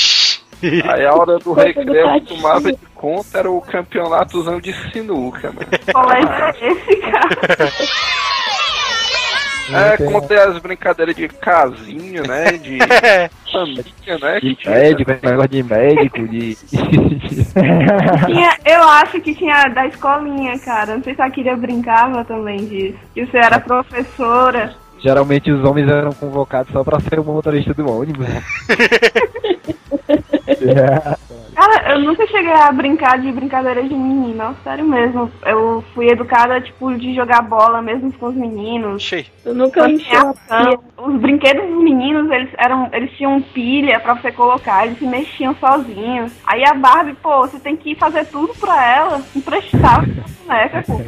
[0.89, 5.68] Aí a hora do recreio tomava de conta era o campeonatozão de sinuca, mano.
[5.93, 7.72] Colégio é esse, cara.
[9.70, 12.53] É, contei as brincadeiras de casinho, né?
[12.53, 12.78] De
[13.51, 14.39] família, né?
[14.39, 16.55] De tinha- médico, negócio de médico, de.
[18.26, 20.95] Tinha, eu acho que tinha da escolinha, cara.
[20.95, 22.97] Não sei se a Kira brincava também disso.
[23.14, 24.74] Que você era professora.
[24.99, 28.26] Geralmente os homens eram convocados só pra ser o motorista do ônibus.
[31.55, 35.32] Cara, eu nunca cheguei a brincar de brincadeira de menina, sério mesmo.
[35.43, 39.03] Eu fui educada, tipo, de jogar bola mesmo com os meninos.
[39.03, 39.26] Oxi.
[39.43, 40.34] Eu nunca pia.
[40.97, 45.55] Os brinquedos dos meninos, eles eram, eles tinham pilha pra você colocar, eles se mexiam
[45.55, 46.32] sozinhos.
[46.45, 51.01] Aí a Barbie, pô, você tem que fazer tudo pra ela, emprestar a boneca, pô.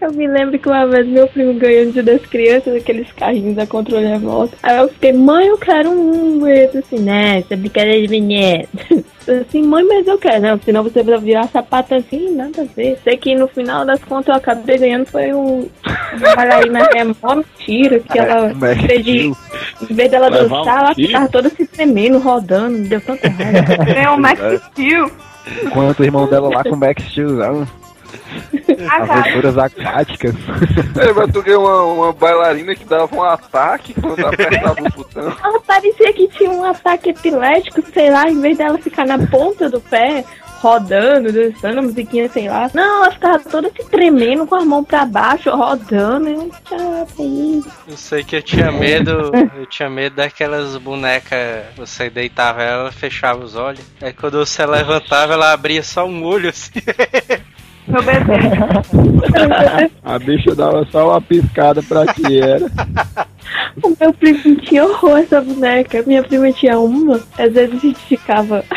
[0.00, 3.56] Eu me lembro que uma vez meu primo ganhou no dia das crianças aqueles carrinhos
[3.56, 4.56] da controle remoto.
[4.62, 6.46] Aí eu fiquei, mãe, eu quero um.
[6.46, 9.04] E eu disse assim, né, essa brincadeira de.
[9.26, 12.64] Eu assim, mãe, mas eu quero, não, senão você vai virar sapato assim, nada a
[12.64, 12.98] ver.
[13.02, 15.66] Sei que no final das contas eu acabei ganhando foi um
[16.20, 19.32] bailarina remó, mentira, que ela, em vez, de,
[19.90, 21.08] em vez dela Levar um dançar, ela tiro?
[21.08, 23.94] ficava toda se tremendo, rodando, me deu tanta raiva.
[23.94, 25.10] Tem o Max Steel.
[25.62, 27.66] Enquanto o irmão dela lá com o Max Steelzão,
[28.90, 30.34] aventuras aquáticas.
[31.00, 35.36] É, mas tu ganhou uma, uma bailarina que dava um ataque quando apertava o botão.
[35.42, 39.68] Ela parecia que tinha um ataque epilético, sei lá, em vez dela ficar na ponta
[39.68, 40.24] do pé,
[40.64, 42.70] rodando, dançando a musiquinha, sei lá.
[42.72, 46.28] Não, ela ficava toda se tremendo com a mão pra baixo, rodando.
[46.30, 47.70] Eu, isso.
[47.86, 49.30] Eu sei que eu tinha medo.
[49.56, 51.64] Eu tinha medo daquelas bonecas.
[51.76, 53.84] Você deitava ela, fechava os olhos.
[54.00, 56.72] Aí quando você levantava, ela abria só um olho assim.
[57.86, 58.34] meu bebê.
[60.02, 62.66] A bicha dava só uma piscada pra ti, era.
[63.82, 66.02] O meu primo tinha horror essa boneca.
[66.06, 67.20] Minha prima tinha uma.
[67.38, 68.64] Às vezes a gente ficava.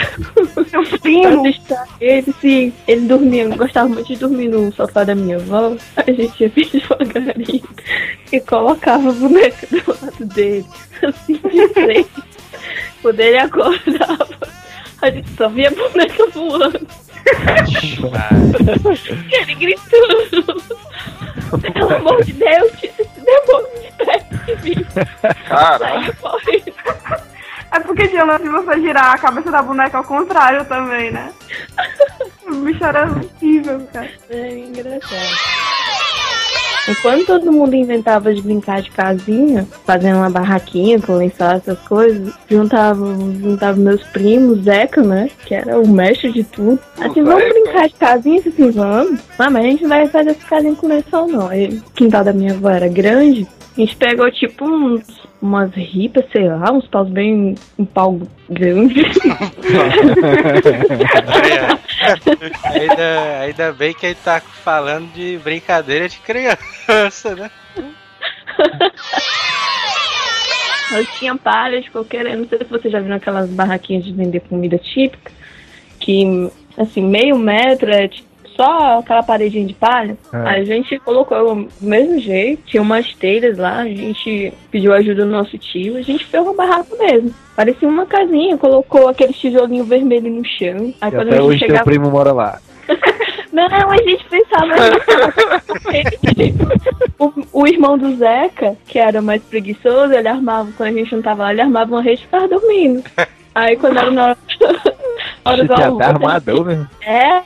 [0.72, 1.44] Pra primo.
[2.02, 2.74] ele, sim.
[2.88, 5.76] Ele dormia, gostava muito de dormir no sofá da minha avó.
[5.96, 7.64] A gente ia bem devagarinho
[8.32, 10.66] e colocava a boneca do lado dele,
[11.04, 12.24] assim de frente.
[13.02, 14.28] Quando ele acordava,
[15.02, 17.07] a gente só via a boneca voando.
[19.32, 20.64] Ele gritando.
[21.74, 22.72] Pelo amor de Deus,
[23.18, 24.86] demônio de perto de mim.
[25.48, 26.16] Caralho.
[27.72, 31.34] É porque tinha lance de você girar a cabeça da boneca ao contrário também, né?
[32.48, 34.10] O bicho era horrível, cara.
[34.30, 35.87] É engraçado.
[36.88, 42.34] Enquanto todo mundo inventava de brincar de casinha, fazendo uma barraquinha com lençol, essas coisas,
[42.50, 43.06] juntava,
[43.42, 45.30] juntava meus primos, Zeca, né?
[45.46, 46.80] Que era o mestre de tudo.
[47.00, 47.54] Assim, vamos Zeca?
[47.54, 48.40] brincar de casinha?
[48.40, 49.20] Assim, vamos.
[49.38, 51.48] Ah, mas a gente não vai fazer essa casinha com lençol, não.
[51.48, 53.46] Aí, o quintal da minha avó era grande.
[53.78, 55.04] A gente pegou tipo uns,
[55.42, 57.56] umas ripas, sei lá, uns paus bem.
[57.78, 58.20] um pau
[58.50, 59.06] grande.
[62.64, 67.52] ainda, ainda bem que ele tá falando de brincadeira de criança, né?
[70.92, 74.40] Nós tinha palha de coqueiro, não sei se você já viu aquelas barraquinhas de vender
[74.42, 75.32] comida típica,
[76.00, 78.28] que assim, meio metro é tipo,
[78.58, 80.18] só aquela paredinha de palha.
[80.34, 80.38] É.
[80.38, 85.32] A gente colocou do mesmo jeito, tinha umas telhas lá, a gente pediu ajuda do
[85.32, 87.34] nosso tio, a gente fez uma barraca mesmo.
[87.56, 90.94] Parecia uma casinha, colocou aquele tijolinho vermelho no chão.
[91.00, 91.86] Aí E quando até a gente hoje teu chegava.
[91.86, 92.60] primo mora lá.
[93.54, 96.18] Não, a gente pensava nisso.
[97.18, 101.22] o, o irmão do Zeca, que era mais preguiçoso, ele armava, quando a gente não
[101.24, 103.04] tava lá, ele armava uma rede e ficava dormindo.
[103.56, 104.38] Aí quando era na hora,
[105.44, 106.04] hora do almoço.
[106.04, 106.88] armador mesmo.
[107.02, 107.42] É.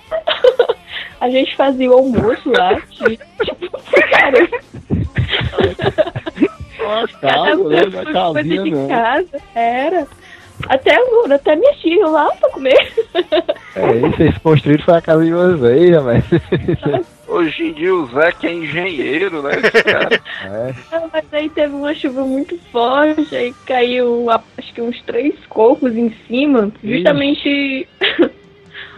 [1.21, 2.75] A gente fazia o almoço lá.
[2.89, 3.71] Tipo,
[4.09, 4.49] cara,
[7.21, 7.81] cada um né?
[7.91, 8.87] foi Casinha, coisa de não.
[8.87, 9.27] casa.
[9.55, 10.07] Era.
[10.69, 12.93] Até, o- até minha tia ia lá pra comer.
[13.75, 16.23] É, e vocês construíram foi a casa de vocês, mas.
[17.27, 19.51] Hoje em dia o Zeca é engenheiro, né?
[19.63, 20.21] esse cara?
[20.43, 20.73] É.
[20.91, 25.95] Não, Mas aí teve uma chuva muito forte, aí caiu acho que uns três cocos
[25.95, 27.87] em cima, justamente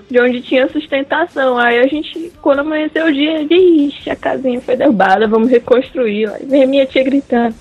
[0.09, 1.57] de onde tinha sustentação.
[1.57, 6.29] Aí a gente, quando amanheceu o dia, ixi, a casinha foi derrubada, vamos reconstruir.
[6.29, 7.55] Aí veio minha tia gritando,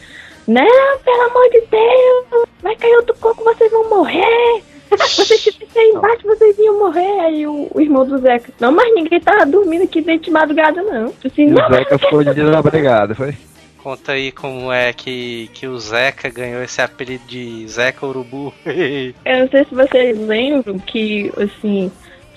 [0.47, 4.63] não, pelo amor de Deus, vai cair outro coco, vocês vão morrer.
[4.91, 7.21] Vocês tivessem aí embaixo, vocês iam morrer.
[7.21, 10.83] Aí o, o irmão do Zeca, não, mas ninguém tava dormindo aqui dentro de madrugada,
[10.83, 11.07] não.
[11.07, 13.35] Eu Assim, não, o Zeca ficou desabrigado, foi?
[13.83, 18.55] Conta aí como é que, que o Zeca ganhou esse apelido de Zeca Urubu.
[18.67, 21.91] Eu não sei se vocês lembram que, assim,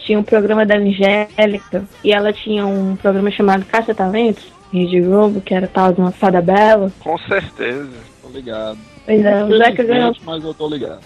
[0.06, 5.42] tinha um programa da Angélica e ela tinha um programa chamado Caça Talentos, Rede Globo,
[5.42, 6.92] que era tal de uma fada bela.
[7.00, 7.90] Com certeza.
[8.22, 8.78] Tô ligado.
[9.06, 11.00] Pois é, o Zeca ganhou, Mas eu tô ligado.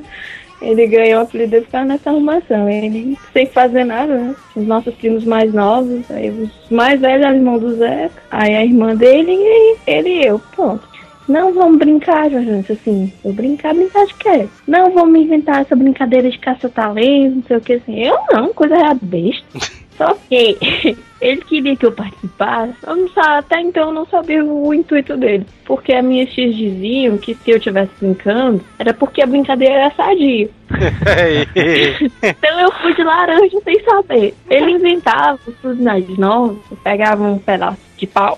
[0.60, 2.68] ele ganhou o apelido por causa nessa arrumação.
[2.68, 4.34] Ele sem fazer nada, né?
[4.54, 8.64] Os nossos primos mais novos, aí os mais velhos eram irmão do Zeca, aí a
[8.64, 10.93] irmã dele e ele e eu, pronto.
[11.28, 14.48] Não vamos brincar, Jorge, assim, eu brincar, brincar de quê?
[14.66, 17.98] Não vamos inventar essa brincadeira de caça-talentos, não sei o que, assim.
[18.02, 19.44] Eu não, coisa é besta.
[19.96, 20.58] Só que
[21.22, 25.16] ele queria que eu participasse, eu não sa- até então eu não sabia o intuito
[25.16, 25.46] dele.
[25.64, 29.94] Porque as minhas tias diziam que se eu estivesse brincando, era porque a brincadeira era
[29.94, 30.50] sadia.
[32.22, 34.34] Então eu fui de laranja sem saber.
[34.50, 38.36] Ele inventava os personagens novos, pegava um pedaço de pau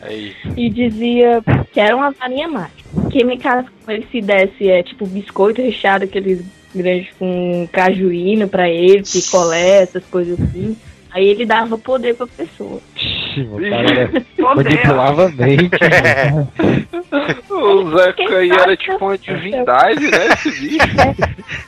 [0.00, 0.34] Aí.
[0.56, 1.42] e dizia
[1.72, 2.88] que era uma varinha mágica.
[3.10, 6.44] Que me caso com ele se desse é tipo biscoito recheado, aqueles
[6.74, 10.76] grandes com cajuína pra ele, picolé, essas coisas assim.
[11.10, 12.80] Aí ele dava poder pra pessoa.
[14.38, 15.70] Manipulava a mente.
[17.50, 20.26] O Zeca aí era tipo uma divindade, né?
[20.28, 20.86] Esse bicho.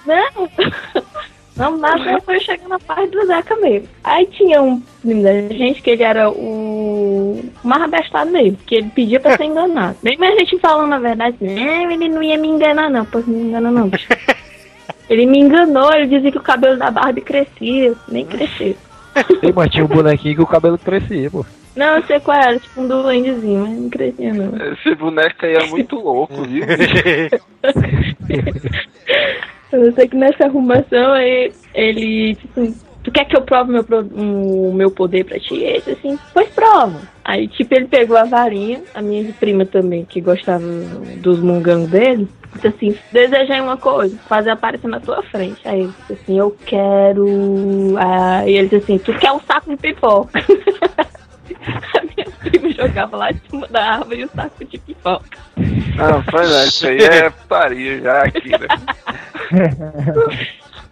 [0.07, 0.49] Não,
[1.61, 3.89] não nada foi chegar na parte do Zeca mesmo.
[4.03, 8.91] Aí tinha um menino da gente que ele era o mais abestado mesmo, que ele
[8.91, 9.97] pedia pra ser enganado.
[10.03, 13.35] Mesmo a gente falando a verdade, não, ele não ia me enganar não, pois não
[13.35, 13.89] me engana não.
[13.89, 14.09] bicho.
[15.09, 18.77] Ele me enganou, ele dizia que o cabelo da Barbie crescia, nem cresceu.
[19.43, 21.45] Ei, mas tinha um bonequinho que o cabelo crescia, pô.
[21.75, 24.73] Não, eu sei qual era, tipo um duendezinho, mas não crescia não.
[24.73, 26.65] Esse boneco aí é muito louco, viu?
[29.73, 34.73] Eu sei que nessa arrumação aí, ele, tipo, tu quer que eu prove meu, o
[34.73, 35.55] meu poder pra ti?
[35.55, 37.01] Ele disse assim, pois prova.
[37.25, 40.65] Aí, tipo, ele pegou a varinha, a minha prima também, que gostava
[41.19, 45.61] dos mungangos dele, disse assim, desejei uma coisa, fazer aparecer na tua frente.
[45.65, 47.95] Aí ele disse assim, eu quero...
[47.99, 50.31] Aí ele disse assim, tu quer um saco de pipoca?
[52.41, 55.39] minha prima jogava lá de cima da árvore e o saco de pipoca.
[55.57, 58.69] Não, pois é, isso aí é putaria já aqui, né?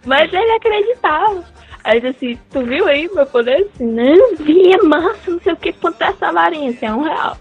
[0.05, 1.43] Mas ele acreditava.
[1.83, 3.67] Aí ele disse assim, tu viu aí meu poder?
[3.73, 6.93] Assim, não, vi, é massa, não sei o que, quanto é essa varinha, assim, é
[6.93, 7.37] um real.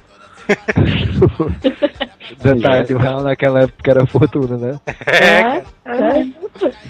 [2.43, 4.81] Detalhe de um real naquela época era fortuna, né?
[5.07, 6.27] É, é.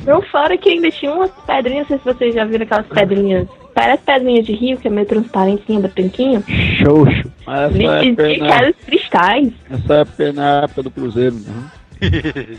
[0.06, 3.48] Não fora que ainda tinha umas pedrinhas, não sei se vocês já viram aquelas pedrinhas,
[3.78, 6.42] parece pedrinhas de rio, que é meio transparentinha, branquinha.
[6.82, 7.30] Xoxo.
[7.46, 8.50] Mas essa que né?
[8.50, 9.52] eram cristais.
[9.70, 11.70] Essa é na época do Cruzeiro, né?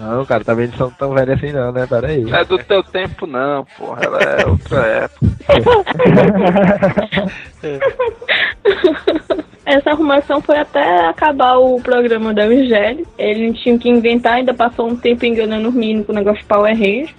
[0.00, 1.86] Não, cara, também não são tão velhos assim não, né?
[1.86, 2.22] Pera aí.
[2.22, 4.04] Não é do teu tempo não, porra.
[4.04, 5.26] Ela é outra época.
[9.64, 13.06] Essa arrumação foi até acabar o programa da Eugélio.
[13.16, 16.46] Ele tinha que inventar, ainda passou um tempo enganando os meninos com o negócio de
[16.46, 17.14] Power Ranger.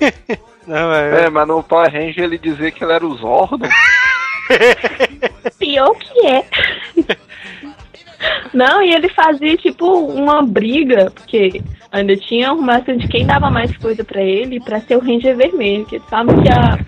[0.70, 3.68] Não, é, É, mas no Power Ranger ele dizia que ele era os Zordon.
[5.58, 6.44] Pior que é.
[8.54, 11.60] Não, e ele fazia tipo uma briga, porque
[11.90, 15.36] ainda tinha a arrumação de quem dava mais coisa pra ele pra ser o Ranger
[15.36, 16.78] vermelho, que sabe que a.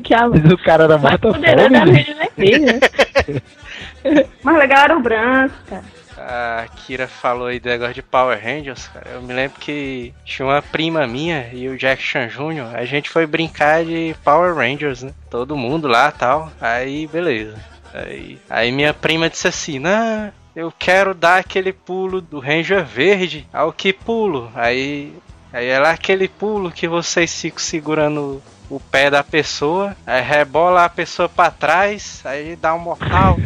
[0.02, 1.92] que a Mas o cara era mais mata poderosa era o fome.
[1.92, 4.22] Ranger vermelho, né?
[4.42, 5.84] Mas legal era o branco, cara.
[6.28, 9.10] A Kira falou aí do negócio de Power Rangers, cara.
[9.10, 12.74] Eu me lembro que tinha uma prima minha e o Jackson Jr.
[12.74, 15.12] A gente foi brincar de Power Rangers, né?
[15.30, 16.50] Todo mundo lá tal.
[16.60, 17.58] Aí, beleza.
[17.92, 23.46] Aí, aí minha prima disse assim: Não, eu quero dar aquele pulo do Ranger Verde.
[23.52, 24.50] Ao que pulo?
[24.54, 25.12] Aí,
[25.52, 30.84] aí é lá aquele pulo que vocês ficam segurando o pé da pessoa, aí rebola
[30.84, 33.36] a pessoa pra trás, aí dá um mortal.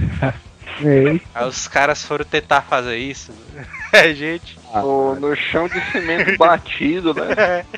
[0.81, 3.33] Ei, Aí os caras foram tentar fazer isso.
[3.93, 4.59] A gente.
[4.74, 7.64] No, no chão de cimento batido, né?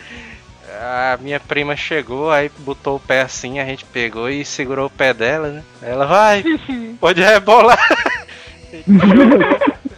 [0.81, 4.91] A minha prima chegou, aí botou o pé assim, a gente pegou e segurou o
[4.91, 5.65] pé dela, né?
[5.83, 6.45] Ela vai,
[7.01, 7.79] pode rebolar.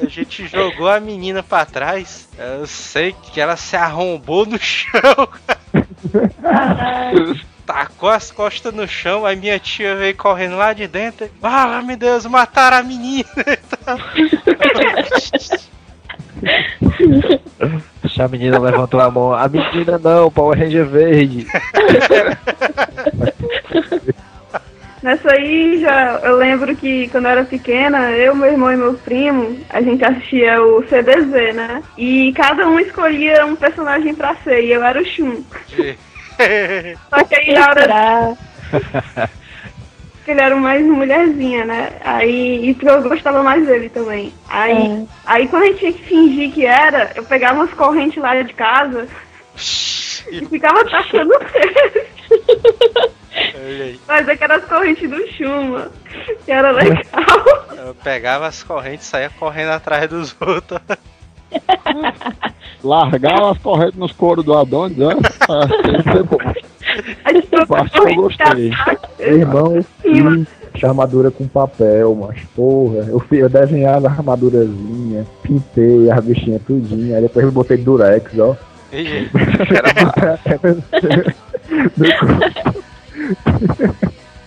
[0.01, 2.29] A gente jogou a menina pra trás.
[2.39, 5.29] Eu sei que ela se arrombou no chão.
[7.73, 11.31] Tacou as costas no chão, aí minha tia veio correndo lá de dentro.
[11.41, 13.29] Ah, meu Deus, mataram a menina.
[18.19, 19.33] A menina levantou a mão.
[19.33, 21.47] A menina não, Power Ranger verde.
[25.03, 28.95] Nessa aí, já eu lembro que quando eu era pequena, eu, meu irmão e meu
[28.95, 31.83] primo, a gente assistia o CDZ, né?
[31.97, 35.43] E cada um escolhia um personagem pra ser, e eu era o Shun.
[37.11, 38.39] Só que aí na hora
[40.31, 41.93] ele era mais mulherzinha, né?
[42.05, 44.33] Aí, e porque eu gostava mais dele também.
[44.49, 48.41] Aí, aí quando a gente tinha que fingir que era, eu pegava umas correntes lá
[48.41, 49.09] de casa
[50.31, 50.85] e ficava
[53.67, 54.01] aí.
[54.07, 55.91] Mas é que era as correntes do Chuma,
[56.45, 57.03] que era legal.
[57.77, 60.81] Eu pegava as correntes e saía correndo atrás dos outros.
[62.83, 65.15] Largar as correntes nos coros do Adonis, né?
[65.19, 66.39] Isso bom.
[67.25, 68.73] A gente Eu acho que eu gostei.
[69.19, 70.47] irmão, eu fiz
[70.83, 77.23] armadura com papel, mas porra, eu, eu desenhava a armadurazinha, pintei as bichinhas tudinho, aí
[77.23, 78.57] depois eu botei durex, ó.
[78.93, 79.31] E, gente,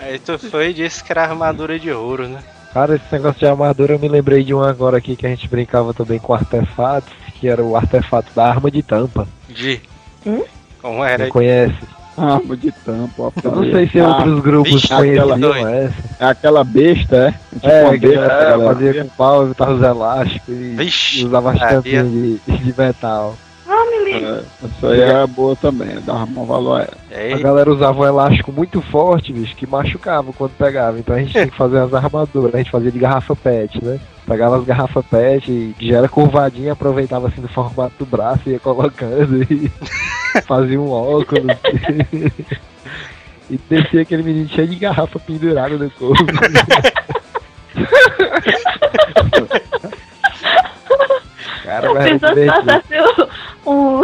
[0.00, 2.40] Aí tu foi e disse que era armadura de ouro, né?
[2.72, 5.48] Cara, esse negócio de armadura eu me lembrei de um agora aqui que a gente
[5.48, 9.26] brincava também com artefatos, que era o artefato da arma de tampa.
[9.48, 9.80] De.
[10.26, 10.42] Hum?
[10.80, 11.24] Como era?
[11.24, 11.76] Quem conhece?
[12.16, 13.14] Arma de tampa.
[13.22, 15.94] ó, Eu não sei se Ah, outros grupos vixe, conheciam aquela- essa.
[16.20, 17.30] É aquela besta, é?
[17.54, 18.74] Tipo É, uma besta, galera.
[18.74, 21.76] fazia com pau, botava os elásticos e, Vixe, e usava as Maria.
[21.76, 23.36] tampinhas de, de metal.
[24.04, 24.12] Me.
[24.24, 26.96] É, essa aí é boa também, dava um valor a ela.
[27.10, 30.98] E A galera usava um elástico muito forte, bicho, que machucava quando pegava.
[30.98, 33.98] Então a gente tinha que fazer as armaduras, a gente fazia de garrafa pet, né?
[34.26, 38.50] Pegava as garrafas pet, que já era curvadinha, aproveitava assim do formato do braço e
[38.52, 39.70] ia colocando e
[40.46, 41.56] fazia um óculos.
[43.50, 46.24] e descia aquele menino cheio de garrafa pendurada no corpo.
[51.64, 53.27] Cara, mas era
[53.68, 54.02] O,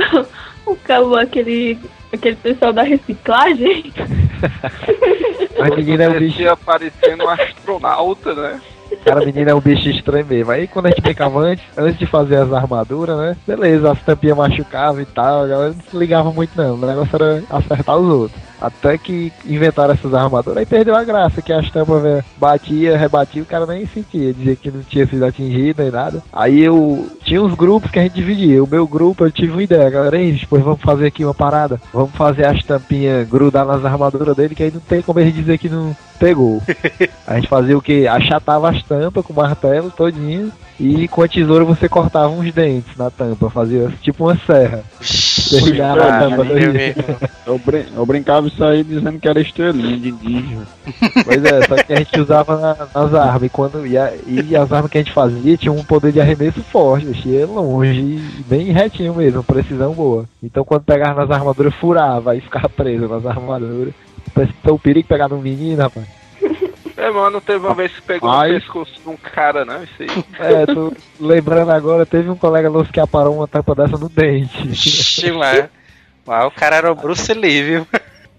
[0.71, 1.79] o, cabo, aquele,
[2.13, 3.93] aquele pessoal da reciclagem.
[5.59, 8.61] Mas menino é um bicho Parecia parecendo um astronauta, né?
[9.05, 10.53] Cara, menino é um bicho estranho mesmo.
[10.53, 13.37] Aí quando a gente brincava antes, antes de fazer as armaduras, né?
[13.47, 16.75] Beleza, as tampinhas machucavam e tal, a galera não se ligava muito não.
[16.75, 18.44] O negócio era acertar os outros.
[18.65, 23.43] Até que inventaram essas armaduras, aí perdeu a graça, que as tampas velho, batia, rebatia,
[23.43, 26.23] o cara nem sentia, dizia que não tinha sido atingido nem nada.
[26.33, 28.65] Aí eu tinha uns grupos que a gente dividia.
[28.65, 31.81] O meu grupo eu tive uma ideia, galera, aí, depois vamos fazer aqui uma parada.
[31.93, 35.59] Vamos fazer as tampinhas grudar nas armaduras dele, que aí não tem como ele dizer
[35.59, 36.63] que não pegou.
[37.27, 38.07] A gente fazia o que?
[38.07, 43.11] Achatava as tampas com martelo todinho e com a tesoura você cortava uns dentes na
[43.11, 44.83] tampa, fazia tipo uma serra.
[45.51, 46.99] Terminava a tampa do meu jeito.
[47.01, 47.17] irmão.
[47.47, 50.67] Eu, brin- eu brincava isso aí dizendo que era estrelinha de indígena.
[51.25, 54.57] Pois é, só que a gente usava na- nas armas e, quando, e, a- e
[54.57, 58.45] as armas que a gente fazia tinham um poder de arremesso forte, ia longe, e
[58.49, 60.25] bem retinho mesmo, precisão boa.
[60.43, 63.93] Então quando pegava nas armaduras, furava e ficava preso nas armaduras.
[64.35, 66.07] Parece que tem o perigo pegar no menino, rapaz.
[67.07, 68.53] É, mano, teve uma vez que pegou Ai.
[68.53, 70.07] no pescoço de um cara, não, isso aí.
[70.41, 74.69] É, tô lembrando agora, teve um colega nosso que aparou uma tampa dessa no dente.
[74.69, 75.69] Ixi, mas,
[76.27, 77.87] mas o cara era o Bruce Lee, viu?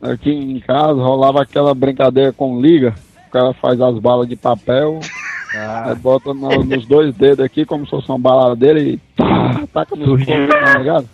[0.02, 2.94] Aqui em casa rolava aquela brincadeira com liga.
[3.28, 5.00] O cara faz as balas de papel,
[5.54, 9.96] aí bota no- nos dois dedos aqui, como se fosse uma baladeira e tá, taca
[9.96, 10.48] no Surgiu.
[10.48, 11.10] tá ligado?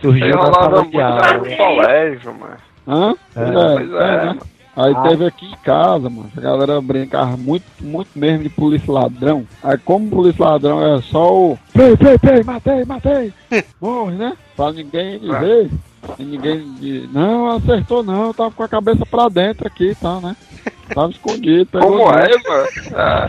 [0.00, 1.32] Surgiu Aí na rolava sala muito de aula.
[1.34, 2.56] no colégio, mano.
[2.88, 3.14] Hã?
[3.36, 4.24] É, pois é, né?
[4.24, 4.40] mano.
[4.80, 5.02] Aí Ah.
[5.08, 9.44] teve aqui em casa, mano, a galera brincava muito, muito mesmo de polícia ladrão.
[9.62, 13.32] Aí como polícia ladrão é só o Pei, pei, pei, matei, matei,
[13.80, 14.36] morre, né?
[14.56, 15.70] Pra ninguém dizer,
[16.18, 20.36] e ninguém diz, não, acertou não, tava com a cabeça pra dentro aqui, tá, né?
[20.94, 22.68] Tava escondido, pegou Como é, mano?
[22.96, 23.28] Ah,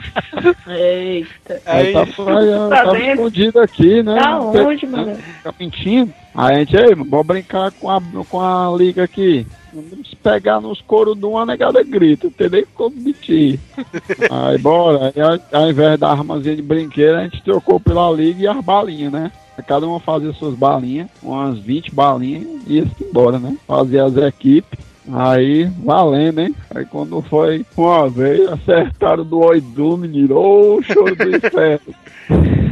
[0.67, 1.61] Eita.
[1.65, 3.11] Aí, tá, aí, Pra tava dentro?
[3.11, 4.15] escondido aqui, né?
[4.15, 5.15] Tá sei- onde, mano?
[5.15, 6.13] Fica mentindo.
[6.33, 9.45] Aí a gente, ei, mano, vamos brincar com a, com a liga aqui.
[9.73, 13.59] Vamos pegar nos coros de uma negada grita, não tem nem como mentir.
[14.29, 15.21] aí bora, aí,
[15.61, 19.31] ao- invés da armazinha de brinquedo, a gente trocou pela liga e as balinhas, né?
[19.67, 23.57] Cada uma fazia suas balinhas, umas 20 balinhas, e ia embora, né?
[23.67, 24.79] Fazia as equipes.
[25.11, 26.55] Aí, valendo, hein?
[26.73, 31.93] Aí quando foi uma vez, acertaram do do menino, ô choro do inferno.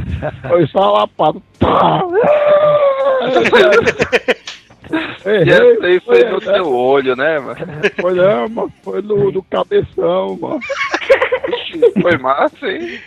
[0.48, 1.40] Foi só lapada.
[1.60, 2.02] Pá!
[5.26, 7.58] e Errei, essa aí foi foi, no teu olho, né, mano?
[8.00, 10.60] foi, não, mano, foi no, do cabeção, mano.
[12.02, 13.00] Foi massa, hein?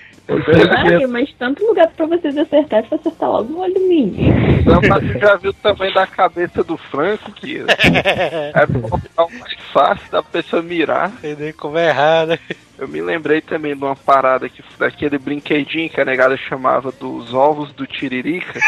[0.44, 4.32] Caraca, mas tanto lugar pra vocês acertar, pra acertar logo no olho menino.
[4.64, 9.54] Não, mas tu já viu o tamanho da cabeça do Franco, que é o mais
[9.72, 11.12] fácil da pessoa mirar.
[11.18, 12.38] Entendeu como é errado.
[12.78, 17.34] Eu me lembrei também de uma parada que, daquele brinquedinho que a negada chamava dos
[17.34, 18.60] ovos do Tiririca.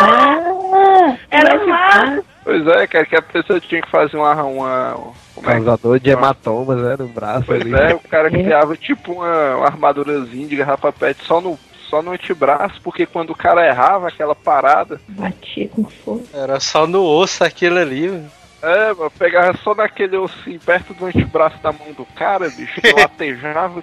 [0.00, 2.24] Ah, Era massa.
[2.44, 4.34] Pois é, cara, que a pessoa tinha que fazer uma.
[4.44, 4.94] uma
[5.34, 7.74] como é Causador de hematomas, né, no braço Pois ali.
[7.74, 12.12] é, o cara criava tipo uma, uma armadurazinha de garrafa pet só no, só no
[12.12, 16.36] antebraço, porque quando o cara errava aquela parada, batia com força.
[16.36, 18.30] Era só no osso aquilo ali, mano.
[18.62, 22.92] é, mano, pegava só naquele ossinho perto do antebraço da mão do cara, bicho, que
[22.98, 23.82] latejava.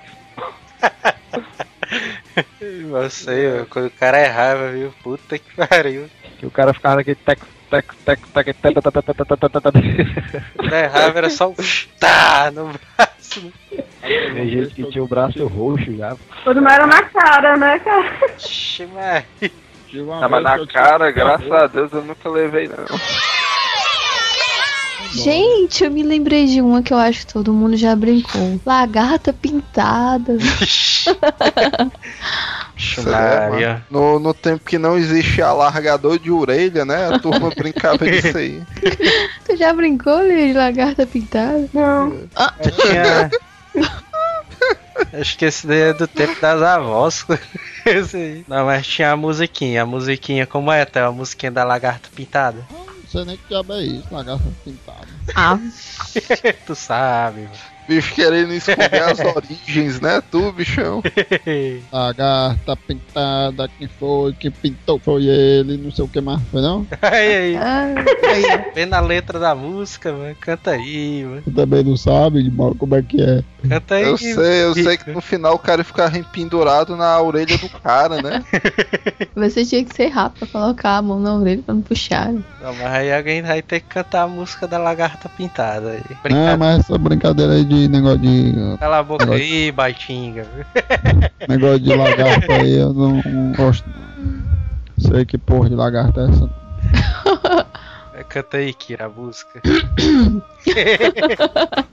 [2.60, 4.94] Eu sei, quando o cara errava, viu?
[5.04, 6.10] Puta que pariu.
[6.38, 9.74] Que o cara ficava naquele tec, tec, tec, tec, tec, tec, tec, tec, tec, tec,
[10.58, 11.56] tec, errava era só um
[12.00, 13.54] tá no braço.
[14.02, 16.16] Tem gente que tinha o braço roxo já.
[16.44, 18.36] Quando não era na cara, né, cara?
[18.38, 19.24] Ixi, mas...
[20.20, 22.86] Tava na cara, graças a Deus eu nunca levei não.
[25.16, 28.60] Gente, eu me lembrei de uma que eu acho que todo mundo já brincou.
[28.66, 30.34] Lagarta pintada.
[30.34, 30.66] Lá,
[33.06, 33.86] Maria.
[33.90, 37.14] No, no tempo que não existia alargador de orelha, né?
[37.14, 38.62] A turma brincava disso aí.
[39.46, 41.70] Tu já brincou, Lili, de lagarta pintada?
[41.74, 42.28] Não.
[42.82, 43.32] Tinha...
[45.14, 47.26] Acho que esse daí é do tempo das avós.
[47.86, 48.46] Esse aí.
[48.48, 49.84] Não, mas tinha a musiquinha.
[49.84, 50.84] A musiquinha, como é?
[50.86, 52.66] Tem a musiquinha da lagarta pintada.
[52.72, 55.08] Não sei nem que diabo é isso, lagarta pintada.
[55.36, 55.60] Ah,
[56.66, 57.75] tu sabe, mano.
[57.88, 60.22] Bicho querendo esconder as origens, né?
[60.32, 61.04] Tu, bichão.
[61.92, 66.86] Lagarta pintada, quem foi que pintou foi ele, não sei o que mais, foi não?
[67.02, 67.58] aí, aí.
[67.58, 67.94] ah,
[68.28, 68.72] aí.
[68.74, 70.36] Vê na letra da música, mano.
[70.40, 71.42] Canta aí, mano.
[71.44, 73.44] Tu também não sabe de mal como é que é.
[73.68, 74.04] Canta aí.
[74.04, 78.22] Eu sei, eu sei que no final o cara ficava pendurado na orelha do cara,
[78.22, 78.44] né?
[79.36, 82.32] Você tinha que ser rápido pra colocar a mão na orelha pra não puxar.
[82.32, 86.18] Não, mas aí alguém vai ter que cantar a música da lagarta pintada aí.
[86.32, 88.54] Ah, mas essa brincadeira aí de negócio de.
[88.80, 90.46] Cala a boca aí, baitinga.
[91.48, 93.88] negócio de lagarta aí eu não, não gosto.
[93.90, 94.06] Não.
[94.98, 96.50] Sei que porra de lagarta é essa.
[98.24, 99.62] Canta aí, Kira, a música.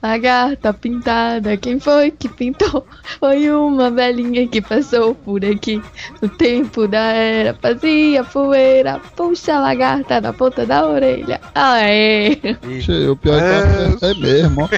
[0.01, 2.85] Lagarta pintada, quem foi que pintou?
[3.19, 5.81] Foi uma velhinha que passou por aqui.
[6.21, 9.01] No tempo da era, fazia poeira.
[9.15, 11.41] Puxa a lagarta na ponta da orelha.
[11.53, 12.37] Aê!
[12.81, 14.69] Che, o pior é que eu acertei mesmo, ó.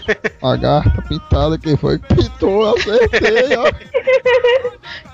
[0.47, 2.65] Lagarta pintada, quem foi que pintou?
[2.65, 3.71] Eu acertei, ó.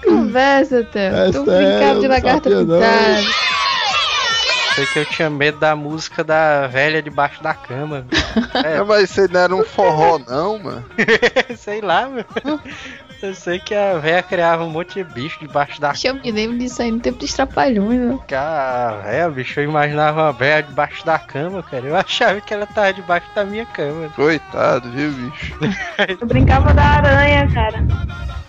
[0.04, 1.16] Conversa, Theo.
[1.16, 3.61] É tu sério, brincava de lagarta sabia, não.
[4.74, 8.06] Sei que eu tinha medo da música da velha debaixo da cama.
[8.64, 10.86] É, mas você não era um forró, não, mano.
[11.58, 12.26] Sei lá, meu.
[13.22, 16.58] Eu sei que a velha criava um monte de bicho debaixo da Eu me lembro
[16.58, 18.20] disso aí no tempo dos trapalhões, né?
[18.28, 19.04] cama.
[19.06, 21.86] É, bicho, eu imaginava uma velha debaixo da cama, cara.
[21.86, 24.10] Eu achava que ela tava debaixo da minha cama.
[24.10, 25.56] Coitado, viu, bicho?
[26.20, 27.86] Eu brincava da aranha, cara.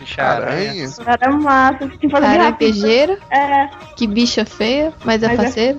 [0.03, 0.71] Bicho aranha.
[0.71, 0.89] Aranha?
[1.07, 1.89] Era massa.
[1.89, 5.79] Que fazer Caranguejeira, É, que bicha feia, mas é Mas é- faceira.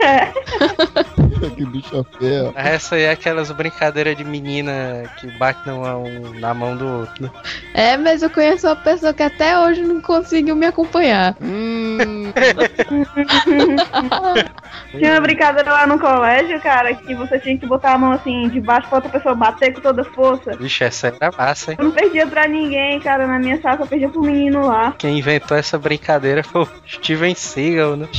[0.00, 0.26] é.
[1.56, 2.52] que bicha feia.
[2.54, 6.04] Essa aí é aquelas brincadeiras de menina que bate na mão,
[6.40, 7.30] na mão do outro.
[7.74, 11.34] É, mas eu conheço uma pessoa que até hoje não conseguiu me acompanhar.
[11.40, 12.32] Hum,
[14.96, 18.48] Tinha uma brincadeira lá no colégio, cara, que você tinha que botar a mão assim
[18.48, 20.56] debaixo pra outra pessoa bater com toda força.
[20.56, 21.76] Vixe, essa era massa, hein?
[21.80, 24.94] Eu não perdia pra ninguém, cara, na minha pro menino lá.
[24.98, 28.08] Quem inventou essa brincadeira foi o Steven Seagal, né?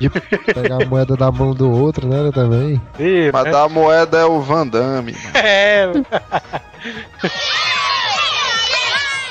[0.00, 2.32] De pegar a moeda da mão do outro, né?
[2.32, 2.82] Também.
[2.98, 5.14] Ih, mas da moeda é o Van Damme.
[5.34, 5.86] É,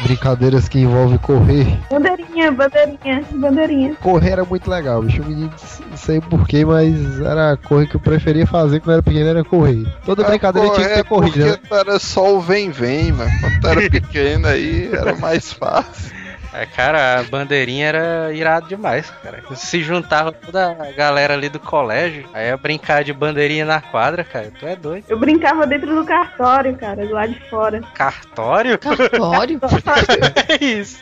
[0.02, 1.80] Brincadeiras que envolvem correr.
[1.90, 3.96] Bandeirinha, bandeirinha, bandeirinha.
[3.96, 5.22] Correr era muito legal, bicho.
[5.22, 5.52] O menino,
[5.90, 9.44] não sei porquê, mas era a correr que eu preferia fazer quando era pequeno, era
[9.44, 9.86] correr.
[10.06, 11.58] Toda brincadeira tinha que ter corrida, né?
[11.58, 13.32] Porque era só o vem-vem, mano.
[13.40, 16.17] Quando tu era pequeno aí, era mais fácil.
[16.62, 19.44] É, cara, a bandeirinha era irado demais, cara.
[19.56, 24.24] Se juntava toda a galera ali do colégio, aí ia brincar de bandeirinha na quadra,
[24.24, 24.52] cara.
[24.60, 25.06] Tu é doido.
[25.08, 27.82] Eu brincava dentro do cartório, cara, do lado de fora.
[27.94, 28.78] Cartório?
[28.80, 29.60] Cartório?
[30.50, 31.02] é isso.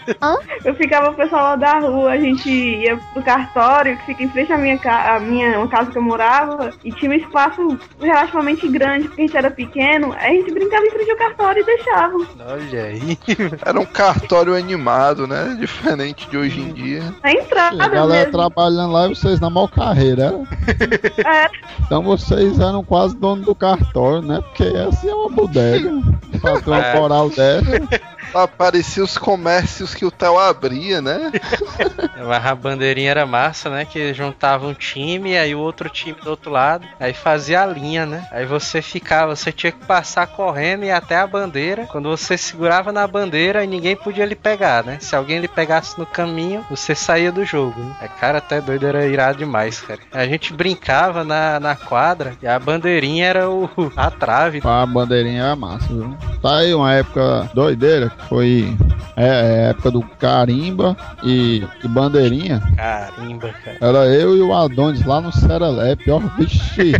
[0.64, 4.30] Eu ficava o pessoal lá da rua, a gente ia pro cartório, que fica em
[4.30, 7.78] frente à minha, ca- à minha uma casa que eu morava, e tinha um espaço
[8.02, 11.62] relativamente grande, porque a gente era pequeno, aí a gente brincava em frente ao cartório
[11.62, 12.14] e deixava.
[12.48, 13.18] Olha aí.
[13.66, 15.45] Era um cartório animado, né?
[15.54, 17.04] Diferente de hoje em dia.
[17.24, 18.32] A entrada A galera mesmo.
[18.32, 20.36] trabalhando lá e vocês na mal carreira, era?
[21.46, 21.50] É,
[21.86, 24.40] Então vocês eram quase dono do cartório, né?
[24.42, 25.92] Porque essa é uma bodega.
[26.42, 26.98] Pra ter uma É.
[26.98, 27.66] coral dessa.
[28.36, 31.32] Lá parecia os comércios que o Theo abria, né?
[32.28, 33.86] Mas a bandeirinha era massa, né?
[33.86, 38.06] Que juntava um time, aí o outro time do outro lado, aí fazia a linha,
[38.06, 38.28] né?
[38.34, 41.86] Aí você ficava, você tinha que passar correndo e até a bandeira.
[41.86, 44.98] Quando você segurava na bandeira, e ninguém podia lhe pegar, né?
[45.00, 47.80] Se alguém lhe pegasse no caminho, você saía do jogo.
[47.80, 47.96] Né?
[48.02, 50.02] É, cara, até doido, era irado demais, cara.
[50.12, 54.60] A gente brincava na, na quadra e a bandeirinha era o, a trave.
[54.62, 56.18] A bandeirinha era massa, viu?
[56.42, 58.76] Tá aí uma época doideira, foi
[59.16, 62.62] é, é, época do carimba e, e bandeirinha.
[62.76, 63.78] Carimba, cara.
[63.82, 66.94] Era eu e o Adonis lá no Serelepe, ó, vixe.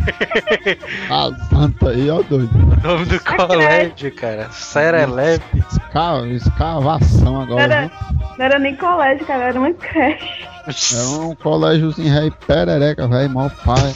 [1.10, 2.50] a santa aí, ó, doido.
[2.56, 4.50] O nome do colégio, cara.
[4.52, 5.60] Serelepe.
[5.60, 7.92] Esca, escavação agora, era, viu?
[8.38, 10.55] não era nem colégio, cara, era uma creche.
[10.68, 13.94] Era um colégiozinho rei perereca, velho, mal pai.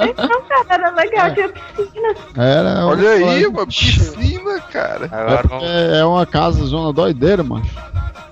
[0.00, 2.14] Então, cara, era legal, tinha piscina.
[2.36, 5.08] Era um Olha aí, uma piscina, cara.
[5.62, 7.64] É, é uma casa, zona doideira, mano.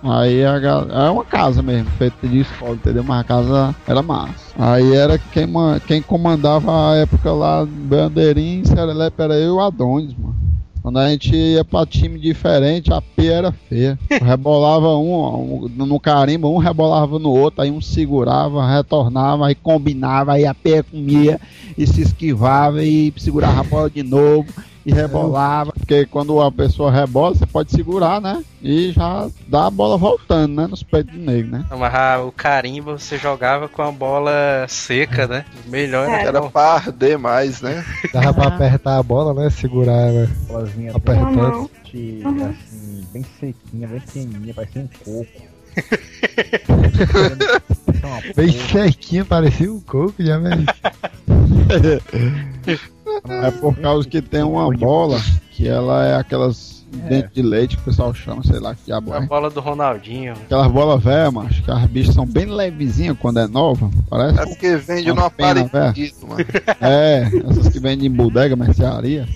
[0.03, 3.05] Aí a é uma casa mesmo, feita de escola, entendeu?
[3.05, 4.35] Mas a casa era massa.
[4.59, 5.47] Aí era quem,
[5.87, 10.50] quem comandava a época lá, Bandeirinha, Serelepe, era eu e o Adonis, mano.
[10.83, 13.99] Quando a gente ia pra time diferente, a P era feia.
[14.11, 20.33] Rebolava um, um no carimbo, um rebolava no outro, aí um segurava, retornava, aí combinava,
[20.33, 21.41] aí a P comia
[21.77, 24.47] e se esquivava e segurava a bola de novo
[24.85, 25.73] e rebolava.
[25.73, 28.43] Porque quando a pessoa rebola, você pode segurar, né?
[28.63, 30.67] E já dá a bola voltando, né?
[30.67, 31.65] Nos peitos do negro, né?
[31.71, 35.45] Mas ah, o carimbo você jogava com a bola seca, né?
[35.67, 36.25] Melhor É.
[36.25, 37.85] Era pra arder mais, né?
[38.13, 39.51] Dava pra apertar a bola, né?
[39.51, 40.29] Segurar ela.
[40.47, 41.71] Bolazinha Apertando.
[41.85, 45.51] assim, bem sequinha, bem pequenininha, parecia um coco.
[48.35, 50.65] Bem sequinho, parecia um coco já, velho.
[53.29, 57.83] É por causa que tem uma bola que ela é aquelas dente de leite que
[57.83, 59.27] o pessoal chama, sei lá que diabo A é.
[59.27, 60.33] bola do Ronaldinho.
[60.33, 64.41] Aquelas bolas velhas, macho, que as bichas são bem levezinhas quando é nova, parece.
[64.41, 65.95] É porque vende no aparelho, mano.
[66.81, 69.29] É, essas que vendem em bodega, mercearia.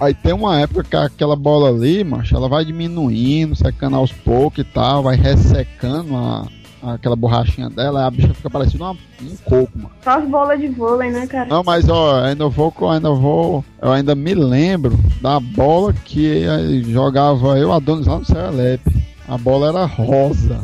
[0.00, 4.60] Aí tem uma época que aquela bola ali, macho, ela vai diminuindo, secando aos poucos
[4.60, 6.46] e tal, vai ressecando a,
[6.82, 9.90] aquela borrachinha dela, a bicha fica parecendo uma- um coco, mano.
[10.02, 11.46] Só as bolas de vôlei, né, cara?
[11.46, 17.58] Não, mas ó, ainda vou, ainda vou, eu ainda me lembro da bola que jogava
[17.58, 19.08] eu, Adonis lá no Serelepe.
[19.28, 20.58] A bola era rosa.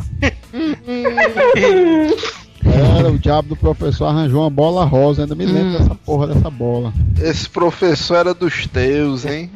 [2.65, 5.73] Era, o diabo do professor arranjou uma bola rosa, ainda me lembro Hum.
[5.79, 6.93] dessa porra dessa bola.
[7.21, 9.51] Esse professor era dos teus, hein?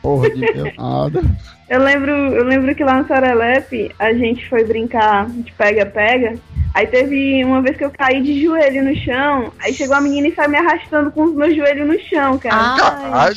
[0.00, 1.22] Porra de meu nada.
[1.68, 6.34] Eu lembro, eu lembro que lá no Sarelepe a gente foi brincar de pega-pega.
[6.74, 9.52] Aí teve uma vez que eu caí de joelho no chão.
[9.60, 12.56] Aí chegou a menina e saiu me arrastando com os meus joelhos no chão, cara.
[12.56, 13.34] Ai,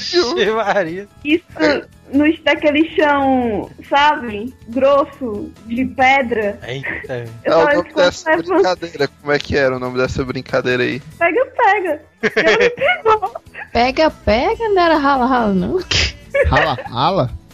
[0.51, 1.07] Maria.
[1.23, 1.45] Isso
[2.11, 4.53] no, daquele chão, sabe?
[4.69, 6.59] Grosso, de pedra.
[6.67, 7.25] Eita.
[7.43, 9.07] Eu É o nome dessa levando brincadeira.
[9.21, 11.01] Como é que era o nome dessa brincadeira aí?
[12.55, 13.41] me pegou.
[13.71, 15.79] Pega, pega, não era rala, rala, não.
[16.49, 17.46] Rala, rala.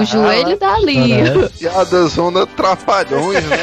[0.00, 1.10] O joelho tá ali.
[1.58, 3.58] Piada zona trapalhões, né?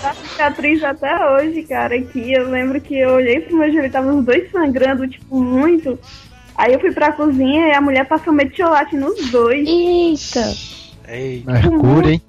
[0.00, 2.32] Tá cicatriz até hoje, cara, aqui.
[2.32, 5.98] Eu lembro que eu olhei pro meu joelho, tava os dois sangrando, tipo, muito.
[6.56, 9.68] Aí eu fui pra cozinha e a mulher passou metiolate nos dois.
[9.68, 10.54] Eita!
[11.08, 12.22] Ei, Mercúrio, hein?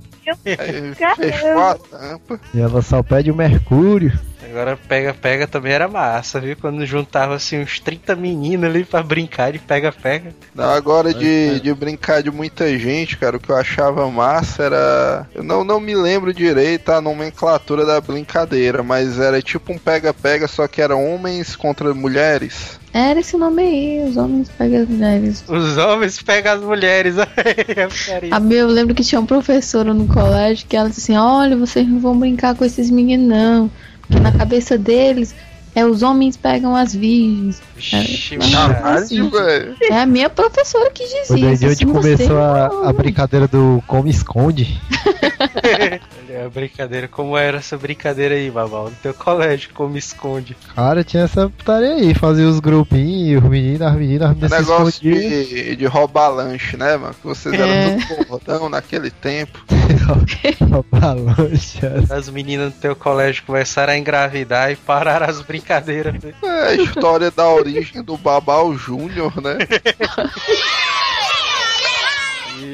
[0.98, 1.16] Caramba.
[1.16, 2.40] fechou a tampa.
[2.54, 4.12] E ela só pede o Mercúrio.
[4.56, 6.56] Agora pega-pega também era massa, viu?
[6.56, 10.34] Quando juntava assim uns 30 meninos ali pra brincar de pega-pega.
[10.54, 15.28] Não, agora de, de brincar de muita gente, cara, o que eu achava massa era.
[15.36, 20.48] Eu não, não me lembro direito a nomenclatura da brincadeira, mas era tipo um pega-pega,
[20.48, 22.80] só que era homens contra mulheres.
[22.94, 25.44] Era esse nome aí, os homens pegam as mulheres.
[25.50, 27.16] Os homens pegam as mulheres.
[28.32, 31.58] A meu, eu lembro que tinha uma professora no colégio que ela disse assim: Olha,
[31.58, 33.70] vocês não vão brincar com esses meninos, não.
[34.10, 35.36] Na cabeça deles
[35.74, 37.62] é os homens pegam as virgens.
[37.76, 38.74] Vixe, É, cara.
[38.76, 39.76] Caralho, velho.
[39.82, 43.84] é a minha professora que dizia de onde assim, você começou a, a brincadeira do
[43.86, 44.80] come esconde.
[46.28, 47.08] Olha a brincadeira.
[47.08, 48.86] Como era essa brincadeira aí, Babal?
[48.86, 50.56] No teu colégio, como esconde.
[50.76, 54.60] Cara, tinha essa putaria aí, fazia os grupinhos, os meninos, as meninas, as É meninas
[54.68, 57.14] negócio de, de roubar lanche, né, mano?
[57.14, 57.58] Que vocês É.
[57.62, 59.64] eram tudo gordão naquele tempo.
[60.92, 62.04] Balança.
[62.10, 66.16] As meninas no teu colégio começaram a engravidar e pararam as brincadeiras.
[66.44, 69.58] É a história da origem do Babal Júnior, né?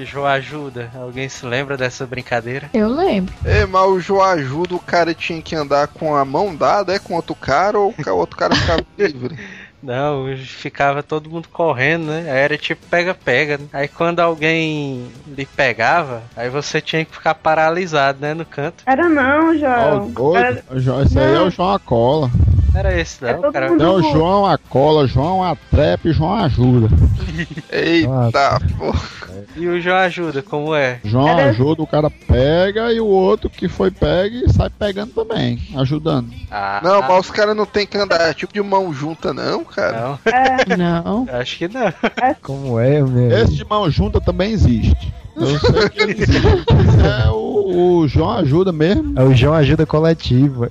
[0.02, 0.90] E João ajuda.
[0.96, 2.70] Alguém se lembra dessa brincadeira?
[2.74, 3.34] Eu lembro.
[3.46, 7.00] É, mas o João ajuda, o cara tinha que andar com a mão dada, é
[7.00, 9.38] com outro cara, ou o outro cara ficava livre?
[9.84, 12.32] Não, ficava todo mundo correndo, né?
[12.32, 13.58] Aí era tipo pega-pega.
[13.58, 13.66] né?
[13.74, 18.34] Aí quando alguém lhe pegava, aí você tinha que ficar paralisado, né?
[18.36, 18.84] No canto.
[18.86, 20.10] Era não, João.
[20.12, 20.38] doido.
[20.46, 22.30] Era- O João- Esse aí é o João Acola.
[22.74, 23.70] Não era esse, É não, todo cara.
[23.72, 26.88] Não, o João Acola, João Atrepe, João Ajuda.
[27.72, 28.94] Eita, pô.
[29.56, 31.00] E o João ajuda, como é?
[31.04, 35.60] João Era- ajuda, o cara pega e o outro que foi pega sai pegando também,
[35.76, 36.30] ajudando.
[36.50, 40.00] Ah, Não, mas os caras não tem que andar tipo de mão junta, não, cara.
[40.02, 40.20] não.
[40.32, 41.28] É, Não.
[41.32, 41.94] Acho que não.
[42.42, 43.32] Como é, meu?
[43.38, 45.14] Esse de mão junta também existe.
[45.42, 46.24] Eu sei que
[47.26, 49.14] É o, o João ajuda mesmo.
[49.20, 50.70] É o João Ajuda Coletiva.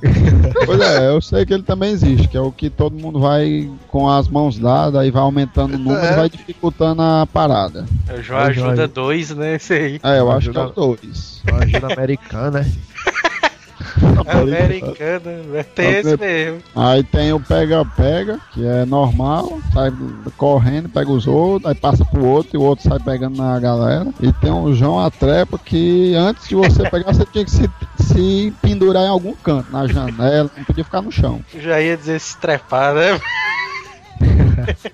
[0.66, 3.70] Pois é, eu sei que ele também existe, que é o que todo mundo vai
[3.88, 6.12] com as mãos dadas e vai aumentando o número É.
[6.12, 7.84] e vai dificultando a parada.
[8.16, 8.88] O João É o ajuda João.
[8.94, 9.54] dois, né?
[9.56, 10.00] Esse aí.
[10.02, 11.42] É, eu acho Ajuda- que é o dois.
[11.48, 12.66] João Ajuda Americana.
[14.26, 15.62] Americana, né?
[15.62, 16.62] tem esse mesmo.
[16.74, 19.92] Aí tem o pega-pega, que é normal, sai
[20.36, 24.12] correndo, pega os outros, aí passa pro outro e o outro sai pegando na galera.
[24.20, 28.52] E tem o João Atrepa, que antes de você pegar, você tinha que se, se
[28.62, 31.40] pendurar em algum canto, na janela, não podia ficar no chão.
[31.58, 33.20] Já ia dizer se trepar, né?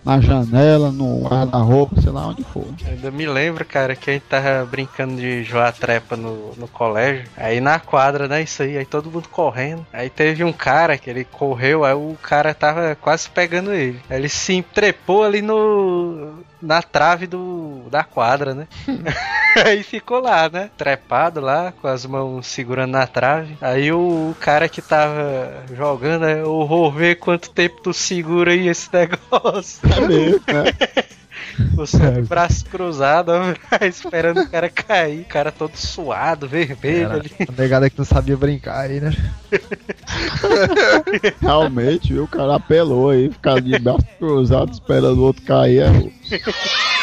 [0.04, 2.66] Na janela, no guarda-roupa, sei lá onde for.
[2.86, 7.24] Ainda me lembro, cara, que a gente tava brincando de joar trepa no, no colégio.
[7.36, 8.42] Aí na quadra, né?
[8.42, 9.86] Isso aí, aí todo mundo correndo.
[9.92, 14.00] Aí teve um cara que ele correu, aí o cara tava quase pegando ele.
[14.08, 16.44] Aí ele se trepou ali no.
[16.66, 18.66] Na trave do, da quadra, né?
[19.64, 20.70] aí ficou lá, né?
[20.76, 23.56] Trepado lá, com as mãos segurando na trave.
[23.60, 28.88] Aí o, cara que tava jogando, eu vou ver quanto tempo tu segura aí esse
[28.92, 29.80] negócio.
[29.96, 31.06] É mesmo, né?
[31.74, 33.54] Você de braço cruzado, ó,
[33.86, 37.30] esperando o cara cair, o cara todo suado, vermelho Era ali.
[37.48, 39.14] a negada que não sabia brincar aí, né?
[41.40, 42.24] Realmente, viu?
[42.24, 45.82] O cara apelou aí, ficar de braço cruzado esperando o outro cair.
[45.82, 46.95] É...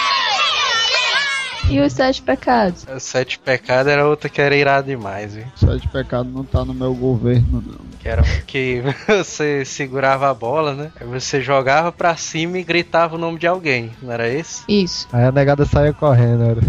[1.70, 2.86] E os sete pecados?
[2.96, 5.46] Os Sete pecados era outra que era irado demais, viu?
[5.56, 7.84] Sete pecado não tá no meu governo, não.
[8.00, 10.92] Que era que você segurava a bola, né?
[11.00, 14.64] Aí você jogava pra cima e gritava o nome de alguém, não era esse?
[14.68, 15.08] Isso.
[15.12, 16.62] Aí a negada saía correndo, era.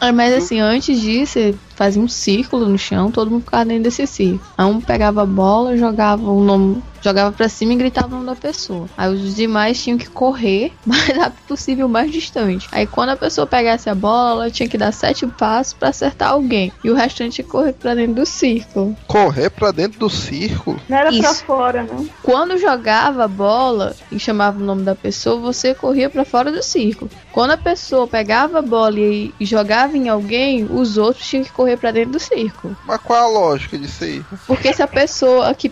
[0.00, 1.38] Ah, Mas assim, antes disso,
[1.78, 4.40] fazia um círculo no chão, todo mundo ficava dentro desse círculo.
[4.58, 8.26] Aí um pegava a bola, jogava o nome, jogava pra cima e gritava o nome
[8.26, 8.88] da pessoa.
[8.96, 12.68] Aí os demais tinham que correr o mais rápido possível, o mais distante.
[12.72, 16.32] Aí quando a pessoa pegasse a bola, ela tinha que dar sete passos pra acertar
[16.32, 16.72] alguém.
[16.82, 18.96] E o restante tinha que correr pra dentro do círculo.
[19.06, 20.80] Correr pra dentro do círculo?
[20.88, 21.44] não era pra Isso.
[21.44, 22.08] fora, não.
[22.24, 26.62] Quando jogava a bola e chamava o nome da pessoa, você corria pra fora do
[26.62, 27.08] círculo.
[27.30, 31.67] Quando a pessoa pegava a bola e jogava em alguém, os outros tinham que correr
[31.76, 32.76] pra dentro do círculo.
[32.86, 34.24] Mas qual a lógica disso aí?
[34.46, 35.68] Porque se a pessoa que,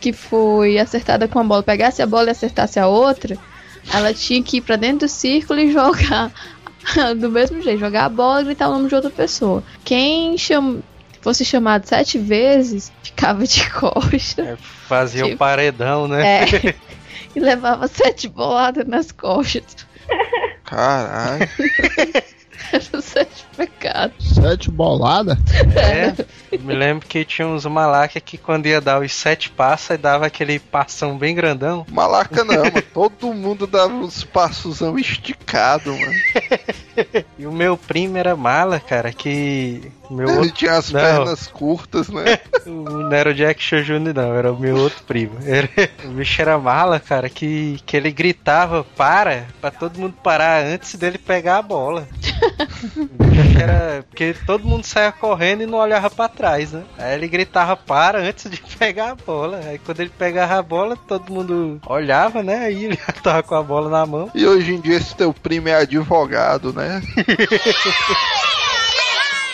[0.00, 3.36] que foi acertada com a bola pegasse a bola e acertasse a outra,
[3.92, 6.30] ela tinha que ir pra dentro do círculo e jogar
[7.18, 9.62] do mesmo jeito, jogar a bola e gritar o nome de outra pessoa.
[9.84, 10.82] Quem cham...
[11.20, 14.56] fosse chamado sete vezes ficava de costa É,
[14.86, 16.44] fazia o Tipo- paredão, né?
[16.44, 16.74] é,
[17.36, 19.86] e levava sete boladas nas costas.
[20.64, 21.48] Caralho.
[23.02, 24.34] Sete pecados.
[24.34, 25.38] Sete boladas?
[25.76, 26.14] É,
[26.52, 29.98] eu me lembro que tinha uns malaca que quando ia dar os sete passos, aí
[29.98, 31.86] dava aquele passão bem grandão.
[31.90, 32.82] Malaca não, mano.
[32.94, 36.12] Todo mundo dava uns passosão esticado, mano.
[37.38, 39.90] E o meu primo era mala, cara, que.
[40.10, 40.52] Meu Ele outro...
[40.52, 41.00] tinha as Não.
[41.00, 42.38] pernas curtas, né?
[42.66, 45.38] Não era o Jackson Jr., não, era o meu outro primo.
[45.44, 45.68] Era-
[46.04, 50.94] O bicho era mala, cara, que, que ele gritava para, pra todo mundo parar antes
[50.96, 52.08] dele pegar a bola.
[53.60, 54.04] Era.
[54.08, 56.82] Porque todo mundo saia correndo e não olhava pra trás, né?
[56.98, 59.60] Aí ele gritava para antes de pegar a bola.
[59.64, 62.64] Aí quando ele pegava a bola, todo mundo olhava, né?
[62.66, 64.30] Aí ele já tava com a bola na mão.
[64.34, 67.00] E hoje em dia esse teu primo é advogado, né?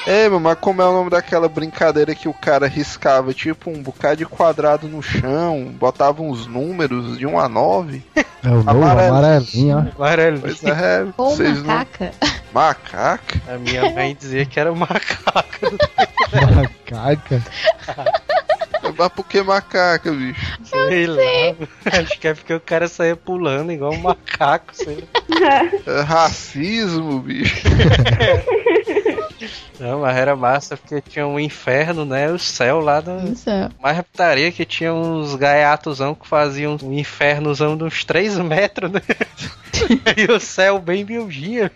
[0.06, 3.82] É, meu, mas como é o nome daquela brincadeira que o cara riscava tipo um
[3.82, 8.02] bocado de quadrado no chão, botava uns números de 1 a 9?
[8.14, 9.96] É o novo amarelinho, ó.
[9.96, 10.40] Amarelo.
[10.40, 11.74] Pois é, Ou vocês não...
[11.74, 12.12] macaca.
[12.54, 13.40] Macaca?
[13.48, 15.76] A minha mãe dizia que era macaco.
[16.54, 17.42] Macaca.
[18.96, 20.58] Mas por que macaca, bicho?
[20.64, 21.20] Sei lá.
[21.84, 25.70] Acho que é porque o cara saía pulando igual um macaco, sei lá.
[25.86, 27.66] É racismo, bicho.
[29.78, 32.30] Não, mas era massa porque tinha um inferno, né?
[32.30, 33.14] O céu lá da.
[33.14, 33.68] No céu.
[33.80, 39.00] Mais putaria que tinha uns gaiatosão que faziam um infernozão de uns 3 metros, né?
[40.16, 41.70] e o céu bem miudinho.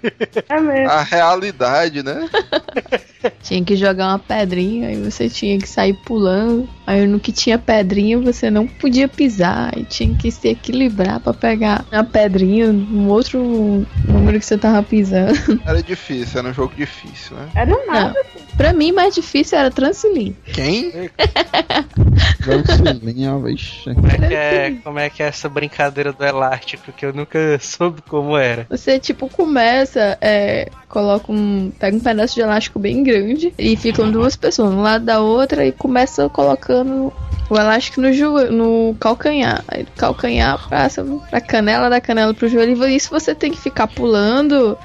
[0.49, 0.91] É mesmo.
[0.91, 2.29] A realidade, né?
[3.43, 6.69] Tinha que jogar uma pedrinha, aí você tinha que sair pulando.
[6.87, 9.73] Aí no que tinha pedrinha, você não podia pisar.
[9.75, 14.83] Aí tinha que se equilibrar pra pegar a pedrinha no outro número que você tava
[14.83, 15.61] pisando.
[15.67, 17.49] Era difícil, era um jogo difícil, né?
[17.55, 18.15] Era nada.
[18.61, 20.37] Pra mim, mais difícil era Transilim.
[20.53, 20.93] Quem?
[22.45, 23.95] Dancelinha, vixe.
[23.95, 27.39] Como é, que é, como é que é essa brincadeira do elástico que eu nunca
[27.59, 28.67] soube como era?
[28.69, 31.73] Você, tipo, começa, é, coloca um.
[31.79, 35.65] Pega um pedaço de elástico bem grande e ficam duas pessoas, um lado da outra,
[35.65, 37.11] e começa colocando
[37.49, 39.65] o elástico no, joelho, no calcanhar.
[39.69, 42.87] Aí do calcanhar passa pra canela, da canela pro joelho.
[42.87, 44.77] E isso você tem que ficar pulando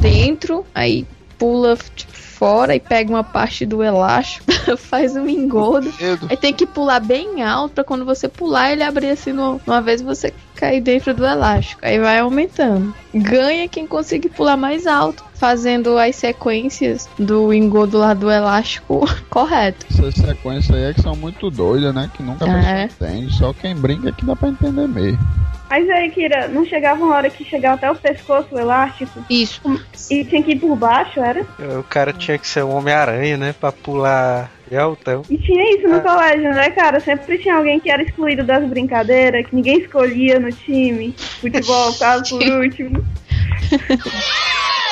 [0.00, 1.04] dentro, aí
[1.36, 2.13] pula tipo,
[2.44, 4.44] fora e pega uma parte do elástico,
[4.76, 5.90] faz um engodo.
[5.98, 6.26] Medo.
[6.28, 9.80] Aí tem que pular bem alto pra quando você pular ele abrir assim no- uma
[9.80, 11.80] vez você cair dentro do elástico.
[11.82, 12.94] Aí vai aumentando.
[13.14, 19.86] Ganha quem conseguir pular mais alto, fazendo as sequências do engodo lá do elástico correto.
[19.90, 22.10] Essas sequências aí é que são muito doidas, né?
[22.14, 22.84] Que nunca É.
[22.84, 23.32] entende.
[23.38, 25.18] Só quem brinca é que dá pra entender mesmo.
[25.74, 29.24] Mas aí, Kira, não chegava uma hora que chegava até o pescoço o elástico?
[29.28, 29.60] Isso.
[30.08, 31.44] E tinha que ir por baixo, era?
[31.76, 33.52] O cara tinha que ser um Homem-Aranha, né?
[33.58, 35.22] Pra pular de altão.
[35.28, 37.00] E tinha isso no colégio, né, cara?
[37.00, 41.12] Sempre tinha alguém que era excluído das brincadeiras, que ninguém escolhia no time.
[41.40, 43.04] Futebol, ficava por último.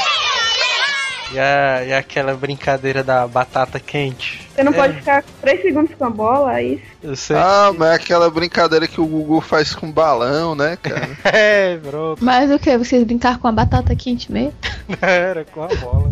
[1.32, 4.46] E, a, e aquela brincadeira da batata quente.
[4.54, 4.76] Você não É.
[4.76, 6.82] pode ficar 3 segundos com a bola, é isso.
[7.02, 7.36] Eu sei.
[7.36, 11.08] Ah, mas é aquela brincadeira que o Google faz com balão, né, cara?
[11.24, 12.16] É, bro.
[12.20, 12.76] Mas o que?
[12.76, 14.52] Vocês brincar com a batata quente mesmo?
[15.00, 16.10] Era com a bola.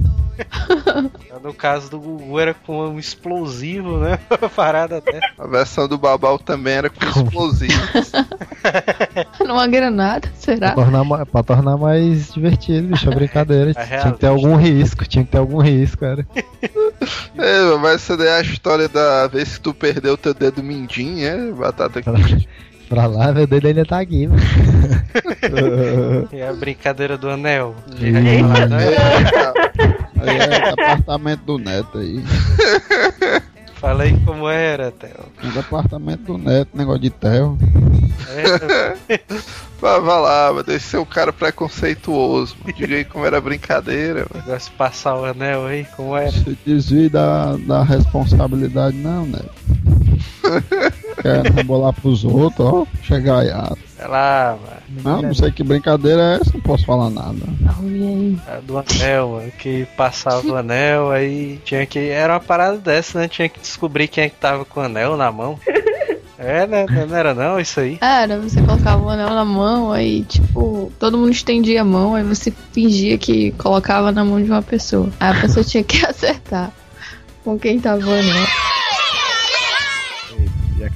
[1.43, 4.19] No caso do Gugu era com um explosivo, né?
[4.55, 5.27] Parada dessa.
[5.39, 8.13] A versão do Babal também era com explosivos.
[9.47, 10.73] Numa granada, será?
[10.73, 13.73] Pra tornar, pra tornar mais divertido, bicho, a brincadeira.
[13.77, 16.27] A tinha que ter algum risco, tinha que ter algum risco, cara.
[17.37, 21.27] É, mas essa daí é a história da vez que tu perdeu teu dedo mindinho,
[21.27, 21.53] é?
[21.53, 22.49] Batata quente.
[22.91, 24.43] Pra lá, meu dedo ainda tá aqui, mano.
[26.33, 27.77] E a brincadeira do anel.
[27.87, 28.43] De Ih.
[30.21, 30.33] Né?
[30.33, 32.23] Aí é apartamento do neto aí.
[33.75, 35.25] Fala aí como era, Theo.
[35.43, 37.57] É do apartamento do neto, negócio de terra.
[38.29, 39.21] É,
[39.81, 42.57] vai lá, mas deve ser um cara preconceituoso.
[42.61, 42.77] mano.
[42.77, 44.27] Diga aí como era a brincadeira.
[44.31, 44.45] mano.
[44.47, 46.31] negócio de passar o anel aí, como era.
[46.31, 49.51] Se desvia da, da responsabilidade, não, neto.
[51.23, 52.87] Quer rebolar pros outros, ó.
[53.03, 53.49] Chegar aí.
[53.97, 54.80] Sei lá, mano.
[55.03, 57.39] Não, não sei que brincadeira é essa, não posso falar nada.
[58.49, 61.99] A do anel, mano, que passava o anel, aí tinha que.
[61.99, 63.29] Era uma parada dessa, né?
[63.29, 65.59] Tinha que descobrir quem é que tava com o anel na mão.
[66.43, 66.87] É, né?
[67.07, 67.99] Não era não isso aí.
[68.01, 72.25] Era, você colocava o anel na mão, aí, tipo, todo mundo estendia a mão, aí
[72.25, 75.11] você fingia que colocava na mão de uma pessoa.
[75.21, 76.73] Aí a pessoa tinha que acertar
[77.45, 78.47] com quem tava o anel.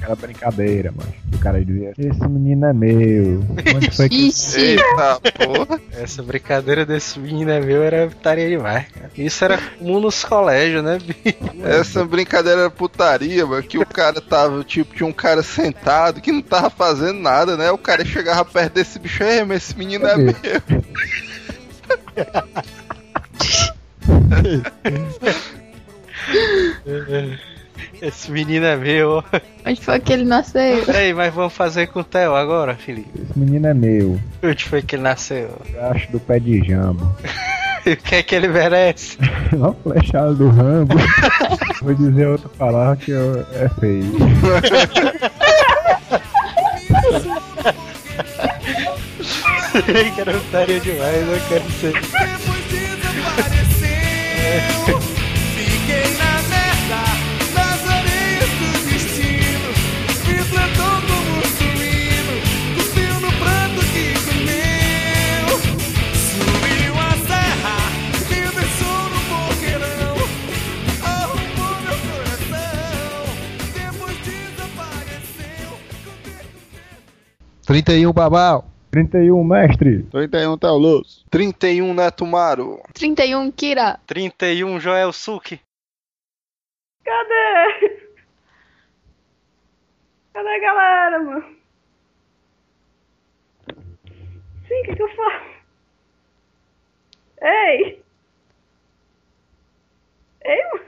[0.05, 1.11] E aquela brincadeira, mano.
[1.33, 3.43] O cara dizia, esse menino é meu.
[3.75, 5.81] Onde foi que Ixi, Eita porra.
[5.91, 9.09] Essa brincadeira desse menino é meu era putaria demais, cara.
[9.17, 11.37] Isso era comum nos colégios, né, bicho?
[11.63, 13.63] Essa brincadeira era putaria, mano.
[13.63, 17.71] Que o cara tava, tipo, tinha um cara sentado que não tava fazendo nada, né?
[17.71, 20.23] O cara chegava perto desse bicho, é, mas esse menino é Cadê?
[20.23, 20.83] meu.
[28.01, 29.23] Esse menino é meu.
[29.65, 30.83] Onde foi que ele nasceu?
[30.85, 33.09] Peraí, mas vamos fazer com o Theo agora, Felipe.
[33.21, 34.19] Esse menino é meu.
[34.43, 35.49] Onde foi que ele nasceu?
[35.91, 37.05] Acho do pé de jambo.
[37.85, 39.17] o que é que ele merece?
[39.53, 40.95] Uma flechada do Rambo.
[41.81, 44.11] Vou dizer outra palavra que eu- é feio.
[50.13, 51.93] que era otário demais, eu quero ser.
[77.65, 78.65] 31 babau.
[78.91, 80.03] 31, mestre.
[80.11, 81.25] 31 Teolus.
[81.29, 82.81] 31 Neto Maro.
[82.93, 83.99] 31 Kira.
[84.05, 85.59] 31 Joel Suki.
[87.03, 87.99] Cadê?
[90.33, 91.45] Cadê a galera, mano?
[94.67, 95.45] Sim, o que, que eu faço?
[97.41, 98.01] Ei!
[100.45, 100.85] Ei, mano!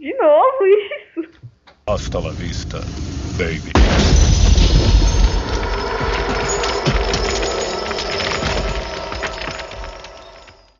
[0.00, 1.40] De novo isso!
[1.86, 2.78] Hasta la vista,
[3.38, 3.72] baby.